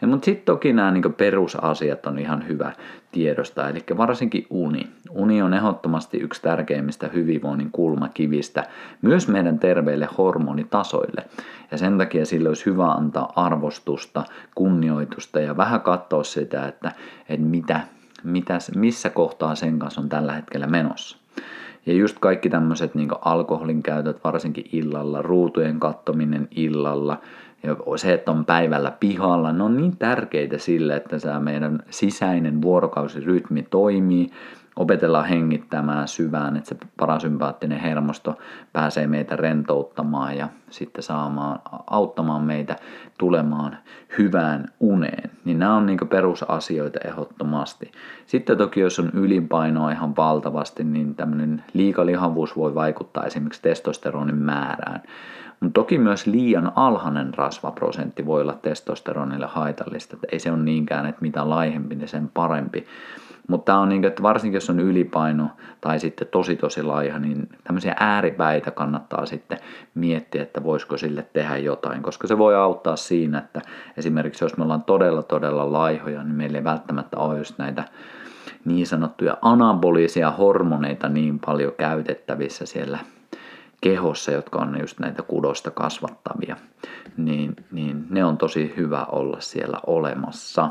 Ja, 0.00 0.08
mutta 0.08 0.24
sitten 0.24 0.44
toki 0.44 0.72
nämä 0.72 0.90
niin 0.90 1.14
perusasiat 1.16 2.06
on 2.06 2.18
ihan 2.18 2.48
hyvä 2.48 2.72
tiedosta, 3.12 3.68
eli 3.68 3.84
varsinkin 3.96 4.46
uni. 4.50 4.86
Uni 5.10 5.42
on 5.42 5.54
ehdottomasti 5.54 6.18
yksi 6.18 6.42
tärkeimmistä 6.42 7.08
hyvinvoinnin 7.08 7.72
kulmakivistä 7.72 8.64
myös 9.02 9.28
meidän 9.28 9.58
terveille 9.58 10.08
hormonitasoille. 10.18 11.24
Ja 11.70 11.78
sen 11.78 11.98
takia 11.98 12.26
sille 12.26 12.48
olisi 12.48 12.66
hyvä 12.66 12.92
antaa 12.92 13.32
arvostusta, 13.36 14.24
kunnioitusta 14.54 15.40
ja 15.40 15.56
vähän 15.56 15.80
katsoa 15.80 16.24
sitä, 16.24 16.68
että, 16.68 16.92
että 17.28 17.46
mitä, 17.46 17.80
mitä, 18.24 18.58
missä 18.76 19.10
kohtaa 19.10 19.54
sen 19.54 19.78
kanssa 19.78 20.00
on 20.00 20.08
tällä 20.08 20.32
hetkellä 20.32 20.66
menossa. 20.66 21.18
Ja 21.86 21.92
just 21.92 22.18
kaikki 22.18 22.50
tämmöiset 22.50 22.94
niin 22.94 23.08
alkoholin 23.20 23.82
käytöt, 23.82 24.24
varsinkin 24.24 24.64
illalla, 24.72 25.22
ruutujen 25.22 25.80
kattominen 25.80 26.48
illalla, 26.50 27.20
ja 27.62 27.76
se, 27.96 28.12
että 28.12 28.30
on 28.30 28.44
päivällä 28.44 28.90
pihalla, 29.00 29.52
ne 29.52 29.62
on 29.62 29.76
niin 29.76 29.96
tärkeitä 29.96 30.58
sille, 30.58 30.96
että 30.96 31.18
tämä 31.18 31.40
meidän 31.40 31.82
sisäinen 31.90 32.62
vuorokausirytmi 32.62 33.62
toimii 33.70 34.30
opetellaan 34.76 35.24
hengittämään 35.24 36.08
syvään, 36.08 36.56
että 36.56 36.68
se 36.68 36.76
parasympaattinen 36.96 37.80
hermosto 37.80 38.38
pääsee 38.72 39.06
meitä 39.06 39.36
rentouttamaan 39.36 40.36
ja 40.36 40.48
sitten 40.70 41.02
saamaan, 41.02 41.58
auttamaan 41.90 42.42
meitä 42.42 42.76
tulemaan 43.18 43.78
hyvään 44.18 44.68
uneen. 44.80 45.30
Niin 45.44 45.58
nämä 45.58 45.76
on 45.76 45.86
niin 45.86 46.08
perusasioita 46.08 46.98
ehdottomasti. 47.04 47.92
Sitten 48.26 48.58
toki 48.58 48.80
jos 48.80 48.98
on 48.98 49.10
ylipainoa 49.14 49.90
ihan 49.90 50.16
valtavasti, 50.16 50.84
niin 50.84 51.14
tämmöinen 51.14 51.64
liikalihavuus 51.72 52.56
voi 52.56 52.74
vaikuttaa 52.74 53.24
esimerkiksi 53.24 53.62
testosteronin 53.62 54.36
määrään. 54.36 55.02
Mutta 55.60 55.80
toki 55.80 55.98
myös 55.98 56.26
liian 56.26 56.72
alhainen 56.74 57.34
rasvaprosentti 57.34 58.26
voi 58.26 58.42
olla 58.42 58.58
testosteronille 58.62 59.46
haitallista. 59.46 60.16
Että 60.16 60.26
ei 60.32 60.38
se 60.38 60.52
ole 60.52 60.62
niinkään, 60.62 61.06
että 61.06 61.22
mitä 61.22 61.50
laihempi, 61.50 61.94
niin 61.94 62.08
sen 62.08 62.30
parempi. 62.34 62.86
Mutta 63.48 63.64
tämä 63.64 63.78
on 63.78 63.88
niin, 63.88 64.04
että 64.04 64.22
varsinkin 64.22 64.56
jos 64.56 64.70
on 64.70 64.80
ylipaino 64.80 65.48
tai 65.80 66.00
sitten 66.00 66.28
tosi 66.28 66.56
tosi 66.56 66.82
laiha, 66.82 67.18
niin 67.18 67.48
tämmöisiä 67.64 67.96
ääripäitä 68.00 68.70
kannattaa 68.70 69.26
sitten 69.26 69.58
miettiä, 69.94 70.42
että 70.42 70.64
voisiko 70.64 70.96
sille 70.96 71.26
tehdä 71.32 71.56
jotain, 71.56 72.02
koska 72.02 72.26
se 72.26 72.38
voi 72.38 72.56
auttaa 72.56 72.96
siinä, 72.96 73.38
että 73.38 73.60
esimerkiksi 73.96 74.44
jos 74.44 74.56
me 74.56 74.64
ollaan 74.64 74.82
todella 74.82 75.22
todella 75.22 75.72
laihoja, 75.72 76.22
niin 76.22 76.34
meillä 76.36 76.58
ei 76.58 76.64
välttämättä 76.64 77.16
ole 77.16 77.38
just 77.38 77.58
näitä 77.58 77.84
niin 78.64 78.86
sanottuja 78.86 79.36
anabolisia 79.42 80.30
hormoneita 80.30 81.08
niin 81.08 81.38
paljon 81.38 81.72
käytettävissä 81.78 82.66
siellä 82.66 82.98
kehossa, 83.80 84.32
jotka 84.32 84.58
on 84.58 84.80
just 84.80 85.00
näitä 85.00 85.22
kudosta 85.22 85.70
kasvattavia, 85.70 86.56
niin, 87.16 87.56
niin 87.70 88.06
ne 88.10 88.24
on 88.24 88.38
tosi 88.38 88.74
hyvä 88.76 89.04
olla 89.04 89.40
siellä 89.40 89.80
olemassa 89.86 90.70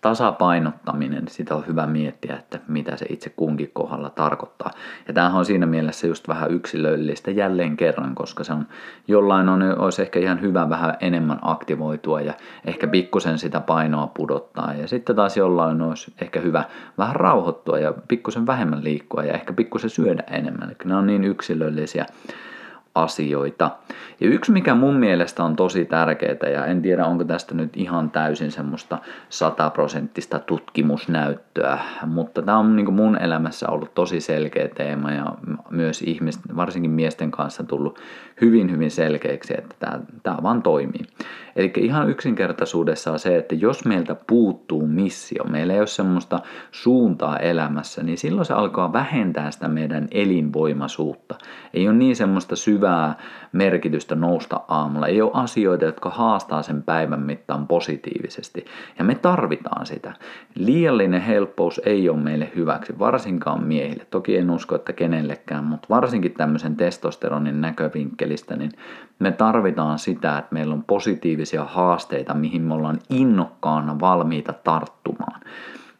tasapainottaminen, 0.00 1.28
sitä 1.28 1.54
on 1.54 1.66
hyvä 1.66 1.86
miettiä, 1.86 2.36
että 2.36 2.60
mitä 2.68 2.96
se 2.96 3.06
itse 3.08 3.30
kunkin 3.30 3.70
kohdalla 3.72 4.10
tarkoittaa. 4.10 4.70
Ja 5.08 5.14
tämähän 5.14 5.38
on 5.38 5.44
siinä 5.44 5.66
mielessä 5.66 6.06
just 6.06 6.28
vähän 6.28 6.50
yksilöllistä 6.50 7.30
jälleen 7.30 7.76
kerran, 7.76 8.14
koska 8.14 8.44
se 8.44 8.52
on 8.52 8.66
jollain 9.08 9.48
on, 9.48 9.62
olisi 9.78 10.02
ehkä 10.02 10.18
ihan 10.18 10.40
hyvä 10.40 10.68
vähän 10.68 10.94
enemmän 11.00 11.38
aktivoitua 11.42 12.20
ja 12.20 12.34
ehkä 12.64 12.86
pikkusen 12.86 13.38
sitä 13.38 13.60
painoa 13.60 14.06
pudottaa. 14.06 14.74
Ja 14.74 14.88
sitten 14.88 15.16
taas 15.16 15.36
jollain 15.36 15.82
olisi 15.82 16.12
ehkä 16.20 16.40
hyvä 16.40 16.64
vähän 16.98 17.16
rauhoittua 17.16 17.78
ja 17.78 17.94
pikkusen 18.08 18.46
vähemmän 18.46 18.84
liikkua 18.84 19.24
ja 19.24 19.32
ehkä 19.32 19.52
pikkusen 19.52 19.90
syödä 19.90 20.22
enemmän. 20.30 20.68
Eli 20.68 20.76
nämä 20.84 20.98
on 20.98 21.06
niin 21.06 21.24
yksilöllisiä 21.24 22.06
asioita. 22.94 23.70
Ja 24.20 24.28
yksi, 24.28 24.52
mikä 24.52 24.74
mun 24.74 24.94
mielestä 24.94 25.44
on 25.44 25.56
tosi 25.56 25.84
tärkeää, 25.84 26.50
ja 26.52 26.66
en 26.66 26.82
tiedä 26.82 27.06
onko 27.06 27.24
tästä 27.24 27.54
nyt 27.54 27.76
ihan 27.76 28.10
täysin 28.10 28.52
semmoista 28.52 28.98
sataprosenttista 29.28 30.38
tutkimusnäyttöä, 30.38 31.78
mutta 32.06 32.42
tämä 32.42 32.58
on 32.58 32.76
niin 32.76 32.92
mun 32.92 33.18
elämässä 33.18 33.68
ollut 33.68 33.94
tosi 33.94 34.20
selkeä 34.20 34.68
teema 34.68 35.10
ja 35.10 35.34
myös 35.70 36.02
ihmisten, 36.02 36.56
varsinkin 36.56 36.90
miesten 36.90 37.30
kanssa 37.30 37.64
tullut 37.64 37.98
hyvin 38.40 38.70
hyvin 38.70 38.90
selkeäksi, 38.90 39.54
että 39.58 39.74
tämä, 39.78 40.00
tämä 40.22 40.36
vaan 40.42 40.62
toimii. 40.62 41.02
Eli 41.56 41.72
ihan 41.76 42.10
yksinkertaisuudessaan 42.10 43.18
se, 43.18 43.36
että 43.36 43.54
jos 43.54 43.84
meiltä 43.84 44.16
puuttuu 44.26 44.86
missio, 44.86 45.44
meillä 45.44 45.72
ei 45.72 45.78
ole 45.78 45.86
semmoista 45.86 46.40
suuntaa 46.72 47.36
elämässä, 47.36 48.02
niin 48.02 48.18
silloin 48.18 48.44
se 48.44 48.54
alkaa 48.54 48.92
vähentää 48.92 49.50
sitä 49.50 49.68
meidän 49.68 50.08
elinvoimaisuutta. 50.10 51.34
Ei 51.74 51.88
ole 51.88 51.96
niin 51.96 52.16
semmoista 52.16 52.56
syvää 52.56 53.16
merkitystä 53.52 54.14
nousta 54.14 54.60
aamulla. 54.68 55.06
Ei 55.06 55.22
ole 55.22 55.30
asioita, 55.34 55.84
jotka 55.84 56.10
haastaa 56.10 56.62
sen 56.62 56.82
päivän 56.82 57.20
mittaan 57.20 57.66
positiivisesti. 57.66 58.64
Ja 58.98 59.04
me 59.04 59.14
tarvitaan 59.14 59.86
sitä. 59.86 60.14
Liiallinen 60.54 61.20
helppous 61.20 61.80
ei 61.84 62.08
ole 62.08 62.18
meille 62.18 62.52
hyväksi, 62.56 62.98
varsinkaan 62.98 63.64
miehille. 63.64 64.06
Toki 64.10 64.36
en 64.36 64.50
usko, 64.50 64.74
että 64.74 64.92
kenellekään, 64.92 65.64
mutta 65.64 65.86
varsinkin 65.90 66.34
tämmöisen 66.34 66.76
testosteronin 66.76 67.60
näkövinkkelistä, 67.60 68.56
niin 68.56 68.72
me 69.18 69.32
tarvitaan 69.32 69.98
sitä, 69.98 70.38
että 70.38 70.54
meillä 70.54 70.74
on 70.74 70.84
positiivisia 70.84 71.64
haasteita, 71.64 72.34
mihin 72.34 72.62
me 72.62 72.74
ollaan 72.74 72.98
innokkaana 73.10 74.00
valmiita 74.00 74.52
tarttumaan. 74.52 75.40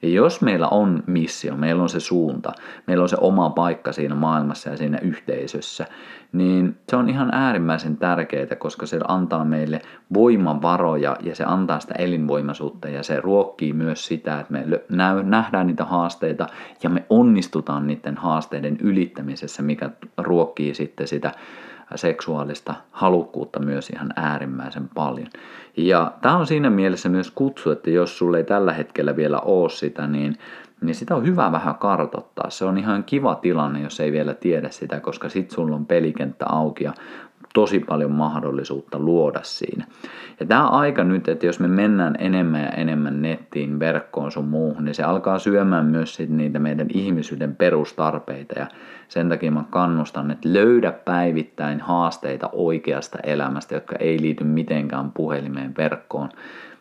Ja 0.03 0.09
jos 0.09 0.43
meillä 0.43 0.69
on 0.69 1.03
missio, 1.07 1.57
meillä 1.57 1.83
on 1.83 1.89
se 1.89 2.01
suunta, 2.01 2.53
meillä 2.87 3.03
on 3.03 3.09
se 3.09 3.17
oma 3.21 3.51
paikka 3.51 3.93
siinä 3.93 4.15
maailmassa 4.15 4.71
ja 4.71 4.77
siinä 4.77 4.99
yhteisössä, 4.99 5.87
niin 6.33 6.77
se 6.89 6.97
on 6.97 7.09
ihan 7.09 7.35
äärimmäisen 7.35 7.97
tärkeää, 7.97 8.57
koska 8.59 8.87
se 8.87 9.01
antaa 9.09 9.45
meille 9.45 9.81
voimavaroja 10.15 11.17
ja 11.21 11.35
se 11.35 11.45
antaa 11.45 11.81
sitä 11.81 11.95
elinvoimaisuutta 11.99 12.89
ja 12.89 13.03
se 13.03 13.21
ruokkii 13.21 13.73
myös 13.73 14.07
sitä, 14.07 14.41
että 14.41 14.53
me 14.53 14.65
nähdään 15.23 15.67
niitä 15.67 15.85
haasteita 15.85 16.47
ja 16.83 16.91
me 16.91 17.07
onnistutaan 17.11 17.87
niiden 17.87 18.17
haasteiden 18.17 18.77
ylittämisessä, 18.81 19.63
mikä 19.63 19.91
ruokkii 20.19 20.75
sitten 20.75 21.09
sitä 21.09 21.33
seksuaalista 21.97 22.75
halukkuutta 22.91 23.61
myös 23.61 23.91
ihan 23.91 24.13
äärimmäisen 24.17 24.89
paljon. 24.95 25.29
Ja 25.77 26.13
tämä 26.23 26.37
on 26.37 26.47
siinä 26.47 26.71
mielessä 26.71 27.09
myös 27.09 27.31
kutsu, 27.31 27.71
että 27.71 27.91
jos 27.91 28.19
sulle 28.19 28.37
ei 28.37 28.45
tällä 28.45 28.73
hetkellä 28.73 29.17
vielä 29.17 29.41
ole 29.41 29.71
sitä, 29.71 30.07
niin, 30.07 30.39
niin 30.81 30.95
sitä 30.95 31.17
on 31.17 31.27
hyvä 31.27 31.53
vähän 31.53 31.75
kartottaa. 31.75 32.51
Se 32.51 32.65
on 32.65 32.79
ihan 32.79 33.05
kiva 33.05 33.35
tilanne, 33.35 33.81
jos 33.81 34.01
ei 34.01 34.13
vielä 34.13 34.35
tiedä 34.35 34.71
sitä, 34.71 35.01
koska 35.01 35.29
sit 35.29 35.51
sulla 35.51 35.77
on 35.77 35.87
pelikenttä 35.87 36.47
auki 36.49 36.85
ja 36.85 36.93
tosi 37.55 37.81
paljon 37.81 38.13
mahdollisuutta 38.13 38.99
luoda 38.99 39.41
siinä. 39.43 39.85
Ja 40.41 40.47
tämä 40.47 40.69
aika 40.69 41.05
nyt, 41.05 41.29
että 41.29 41.47
jos 41.47 41.61
me 41.61 41.69
mennään 41.69 42.15
enemmän 42.19 42.63
ja 42.63 42.69
enemmän 42.69 43.23
nettiin, 43.23 43.79
verkkoon 43.79 44.33
sun 44.33 44.49
muuhun, 44.49 44.85
niin 44.85 44.95
se 44.95 45.03
alkaa 45.03 45.39
syömään 45.39 45.87
myös 45.87 46.15
sit 46.15 46.31
niitä 46.31 46.59
meidän 46.59 46.87
ihmisyyden 46.95 47.57
perustarpeita. 47.57 48.59
Ja 48.59 48.67
sen 49.09 49.29
takia 49.29 49.51
mä 49.51 49.65
kannustan, 49.71 50.31
että 50.31 50.53
löydä 50.53 50.93
päivittäin 50.93 51.81
haasteita 51.81 52.51
oikeasta 52.53 53.19
elämästä, 53.23 53.75
jotka 53.75 53.97
ei 53.97 54.21
liity 54.21 54.45
mitenkään 54.45 55.13
puhelimeen 55.13 55.75
verkkoon 55.79 56.29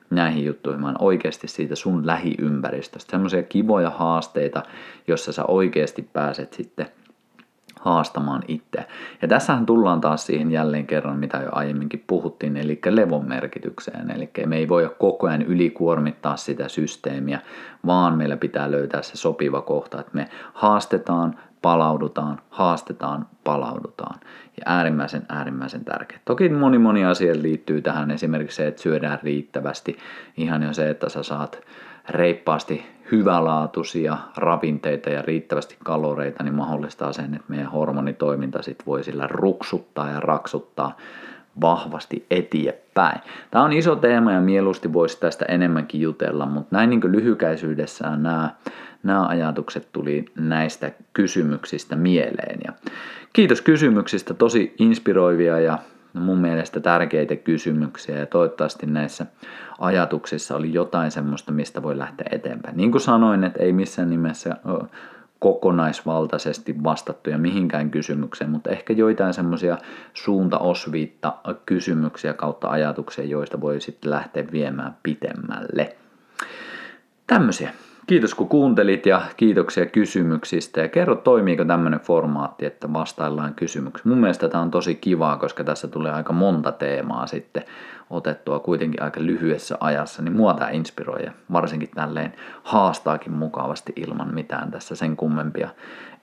näihin 0.10 0.46
juttuihin, 0.46 0.84
vaan 0.84 0.96
oikeasti 1.00 1.48
siitä 1.48 1.76
sun 1.76 2.08
lähiympäristöstä. 2.08 3.12
Semmoisia 3.12 3.44
kivoja 3.44 3.90
haasteita, 3.90 4.64
jossa 5.08 5.32
sä 5.32 5.46
oikeasti 5.46 6.10
pääset 6.14 6.54
sitten 6.54 6.88
haastamaan 7.82 8.44
itse. 8.48 8.88
Ja 9.22 9.28
tässähän 9.28 9.66
tullaan 9.66 10.02
taas 10.02 10.26
siihen 10.26 10.52
jälleen 10.52 10.88
kerran, 10.88 11.20
mitä 11.20 11.38
jo 11.38 11.50
aiemminkin 11.52 12.04
puhuttiin, 12.08 12.58
eli 12.58 12.80
levon 12.90 13.28
merkitykseen. 13.28 14.12
Eli 14.12 14.30
me 14.46 14.58
ei 14.58 14.70
voi 14.70 14.96
koko 15.00 15.28
ajan 15.28 15.42
ylikuormittaa 15.42 16.38
sitä 16.38 16.68
systeemiä, 16.68 17.40
vaan 17.86 18.18
meillä 18.18 18.38
pitää 18.38 18.72
löytää 18.72 19.02
se 19.02 19.18
sopiva 19.18 19.62
kohta, 19.62 20.00
että 20.00 20.12
me 20.14 20.30
haastetaan, 20.54 21.36
palaudutaan, 21.62 22.42
haastetaan, 22.50 23.26
palaudutaan. 23.44 24.20
Ja 24.58 24.64
äärimmäisen, 24.66 25.22
äärimmäisen 25.30 25.86
tärkeä. 25.86 26.20
Toki 26.26 26.50
moni 26.50 26.78
moni 26.78 27.06
asia 27.06 27.34
liittyy 27.42 27.82
tähän, 27.82 28.12
esimerkiksi 28.12 28.56
se, 28.56 28.68
että 28.68 28.82
syödään 28.82 29.20
riittävästi. 29.24 29.98
Ihan 30.38 30.64
jo 30.64 30.74
se, 30.74 30.90
että 30.90 31.10
sä 31.10 31.24
saat 31.24 31.62
reippaasti 32.10 32.97
hyvälaatuisia 33.12 34.18
ravinteita 34.38 35.10
ja 35.10 35.22
riittävästi 35.22 35.78
kaloreita, 35.84 36.44
niin 36.44 36.56
mahdollistaa 36.56 37.14
sen, 37.14 37.34
että 37.34 37.46
meidän 37.48 37.72
hormonitoiminta 37.72 38.62
sit 38.62 38.84
voi 38.86 39.04
sillä 39.04 39.28
ruksuttaa 39.28 40.10
ja 40.10 40.20
raksuttaa 40.20 40.98
vahvasti 41.62 42.26
eteenpäin. 42.32 43.22
Tämä 43.52 43.66
on 43.66 43.74
iso 43.74 43.96
teema 43.96 44.32
ja 44.32 44.42
mieluusti 44.42 44.94
voisi 44.94 45.20
tästä 45.20 45.46
enemmänkin 45.46 46.02
jutella, 46.02 46.46
mutta 46.46 46.76
näin 46.76 46.90
niin 46.90 47.02
lyhykäisyydessään 47.12 48.24
nämä, 48.24 48.50
nämä 49.04 49.28
ajatukset 49.28 49.88
tuli 49.92 50.26
näistä 50.36 50.92
kysymyksistä 51.14 51.96
mieleen. 51.96 52.60
Ja 52.66 52.74
kiitos 53.34 53.62
kysymyksistä, 53.62 54.34
tosi 54.34 54.76
inspiroivia 54.80 55.60
ja 55.60 55.80
mun 56.20 56.38
mielestä 56.38 56.80
tärkeitä 56.80 57.36
kysymyksiä 57.36 58.18
ja 58.18 58.26
toivottavasti 58.26 58.86
näissä 58.86 59.26
ajatuksissa 59.80 60.56
oli 60.56 60.74
jotain 60.74 61.12
semmoista, 61.12 61.52
mistä 61.52 61.84
voi 61.84 61.98
lähteä 61.98 62.28
eteenpäin. 62.32 62.78
Niin 62.78 62.92
kuin 62.92 63.02
sanoin, 63.02 63.44
että 63.44 63.64
ei 63.64 63.74
missään 63.74 64.10
nimessä 64.10 64.58
kokonaisvaltaisesti 65.40 66.84
vastattuja 66.84 67.38
mihinkään 67.38 67.92
kysymykseen, 67.92 68.50
mutta 68.50 68.70
ehkä 68.70 68.94
joitain 68.94 69.34
semmoisia 69.34 69.78
suuntaosviitta 70.14 71.34
kysymyksiä 71.66 72.34
kautta 72.34 72.70
ajatuksia, 72.70 73.26
joista 73.26 73.62
voi 73.62 73.82
sitten 73.82 74.12
lähteä 74.12 74.44
viemään 74.52 74.98
pitemmälle. 75.04 75.96
Tämmöisiä. 77.28 77.72
Kiitos 78.08 78.36
kun 78.36 78.50
kuuntelit 78.50 79.06
ja 79.06 79.22
kiitoksia 79.38 79.86
kysymyksistä 79.86 80.82
ja 80.82 80.88
kerro 80.88 81.16
toimiiko 81.16 81.66
tämmöinen 81.66 82.00
formaatti, 82.00 82.66
että 82.66 82.94
vastaillaan 82.94 83.54
kysymyksiä. 83.54 84.10
Mun 84.10 84.18
mielestä 84.18 84.50
tämä 84.50 84.62
on 84.62 84.72
tosi 84.72 84.96
kivaa, 84.96 85.38
koska 85.38 85.64
tässä 85.64 85.88
tulee 85.88 86.12
aika 86.12 86.34
monta 86.34 86.72
teemaa 86.72 87.28
sitten 87.28 87.64
otettua 88.10 88.60
kuitenkin 88.60 89.04
aika 89.04 89.22
lyhyessä 89.22 89.78
ajassa, 89.80 90.22
niin 90.22 90.36
mua 90.36 90.54
tämä 90.54 90.70
inspiroi 90.70 91.24
ja 91.24 91.32
varsinkin 91.52 91.90
tälleen 91.96 92.34
haastaakin 92.64 93.34
mukavasti 93.34 93.94
ilman 93.96 94.34
mitään 94.34 94.72
tässä 94.72 94.96
sen 94.96 95.18
kummempia 95.18 95.70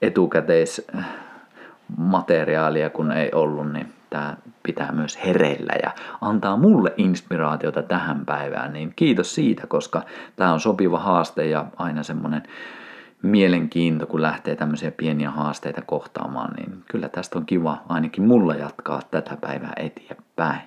etukäteismateriaalia 0.02 2.90
kun 2.90 3.12
ei 3.12 3.30
ollut, 3.32 3.72
niin 3.72 3.92
tämä 4.14 4.36
pitää 4.62 4.92
myös 4.92 5.24
hereillä 5.24 5.72
ja 5.82 5.90
antaa 6.20 6.56
mulle 6.56 6.94
inspiraatiota 6.96 7.82
tähän 7.82 8.26
päivään, 8.26 8.72
niin 8.72 8.92
kiitos 8.96 9.34
siitä, 9.34 9.66
koska 9.66 10.02
tämä 10.36 10.52
on 10.52 10.60
sopiva 10.60 10.98
haaste 10.98 11.46
ja 11.46 11.66
aina 11.76 12.02
semmoinen 12.02 12.42
mielenkiinto, 13.22 14.06
kun 14.06 14.22
lähtee 14.22 14.56
tämmöisiä 14.56 14.90
pieniä 14.90 15.30
haasteita 15.30 15.82
kohtaamaan, 15.82 16.54
niin 16.56 16.84
kyllä 16.90 17.08
tästä 17.08 17.38
on 17.38 17.46
kiva 17.46 17.82
ainakin 17.88 18.24
mulla 18.24 18.54
jatkaa 18.54 19.00
tätä 19.10 19.36
päivää 19.40 19.72
eteenpäin. 19.76 20.60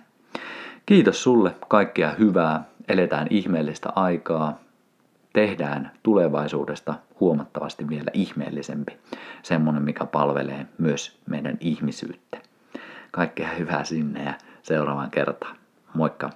Kiitos 0.86 1.23
sulle, 1.23 1.55
kaikkea 1.67 2.12
hyvää, 2.19 2.63
eletään 2.88 3.27
ihmeellistä 3.29 3.89
aikaa, 3.95 4.60
tehdään 5.33 5.91
tulevaisuudesta 6.03 6.93
huomattavasti 7.19 7.89
vielä 7.89 8.12
ihmeellisempi, 8.13 8.97
semmoinen 9.43 9.83
mikä 9.83 10.05
palvelee 10.05 10.65
myös 10.77 11.19
meidän 11.29 11.57
ihmisyyttä. 11.60 12.46
Kaikkea 13.17 13.49
hyvää 13.49 13.84
sinne 13.84 14.23
ja 14.23 14.34
seuraavaan 14.63 15.12
kertaan. 15.12 15.58
Moikka! 15.93 16.30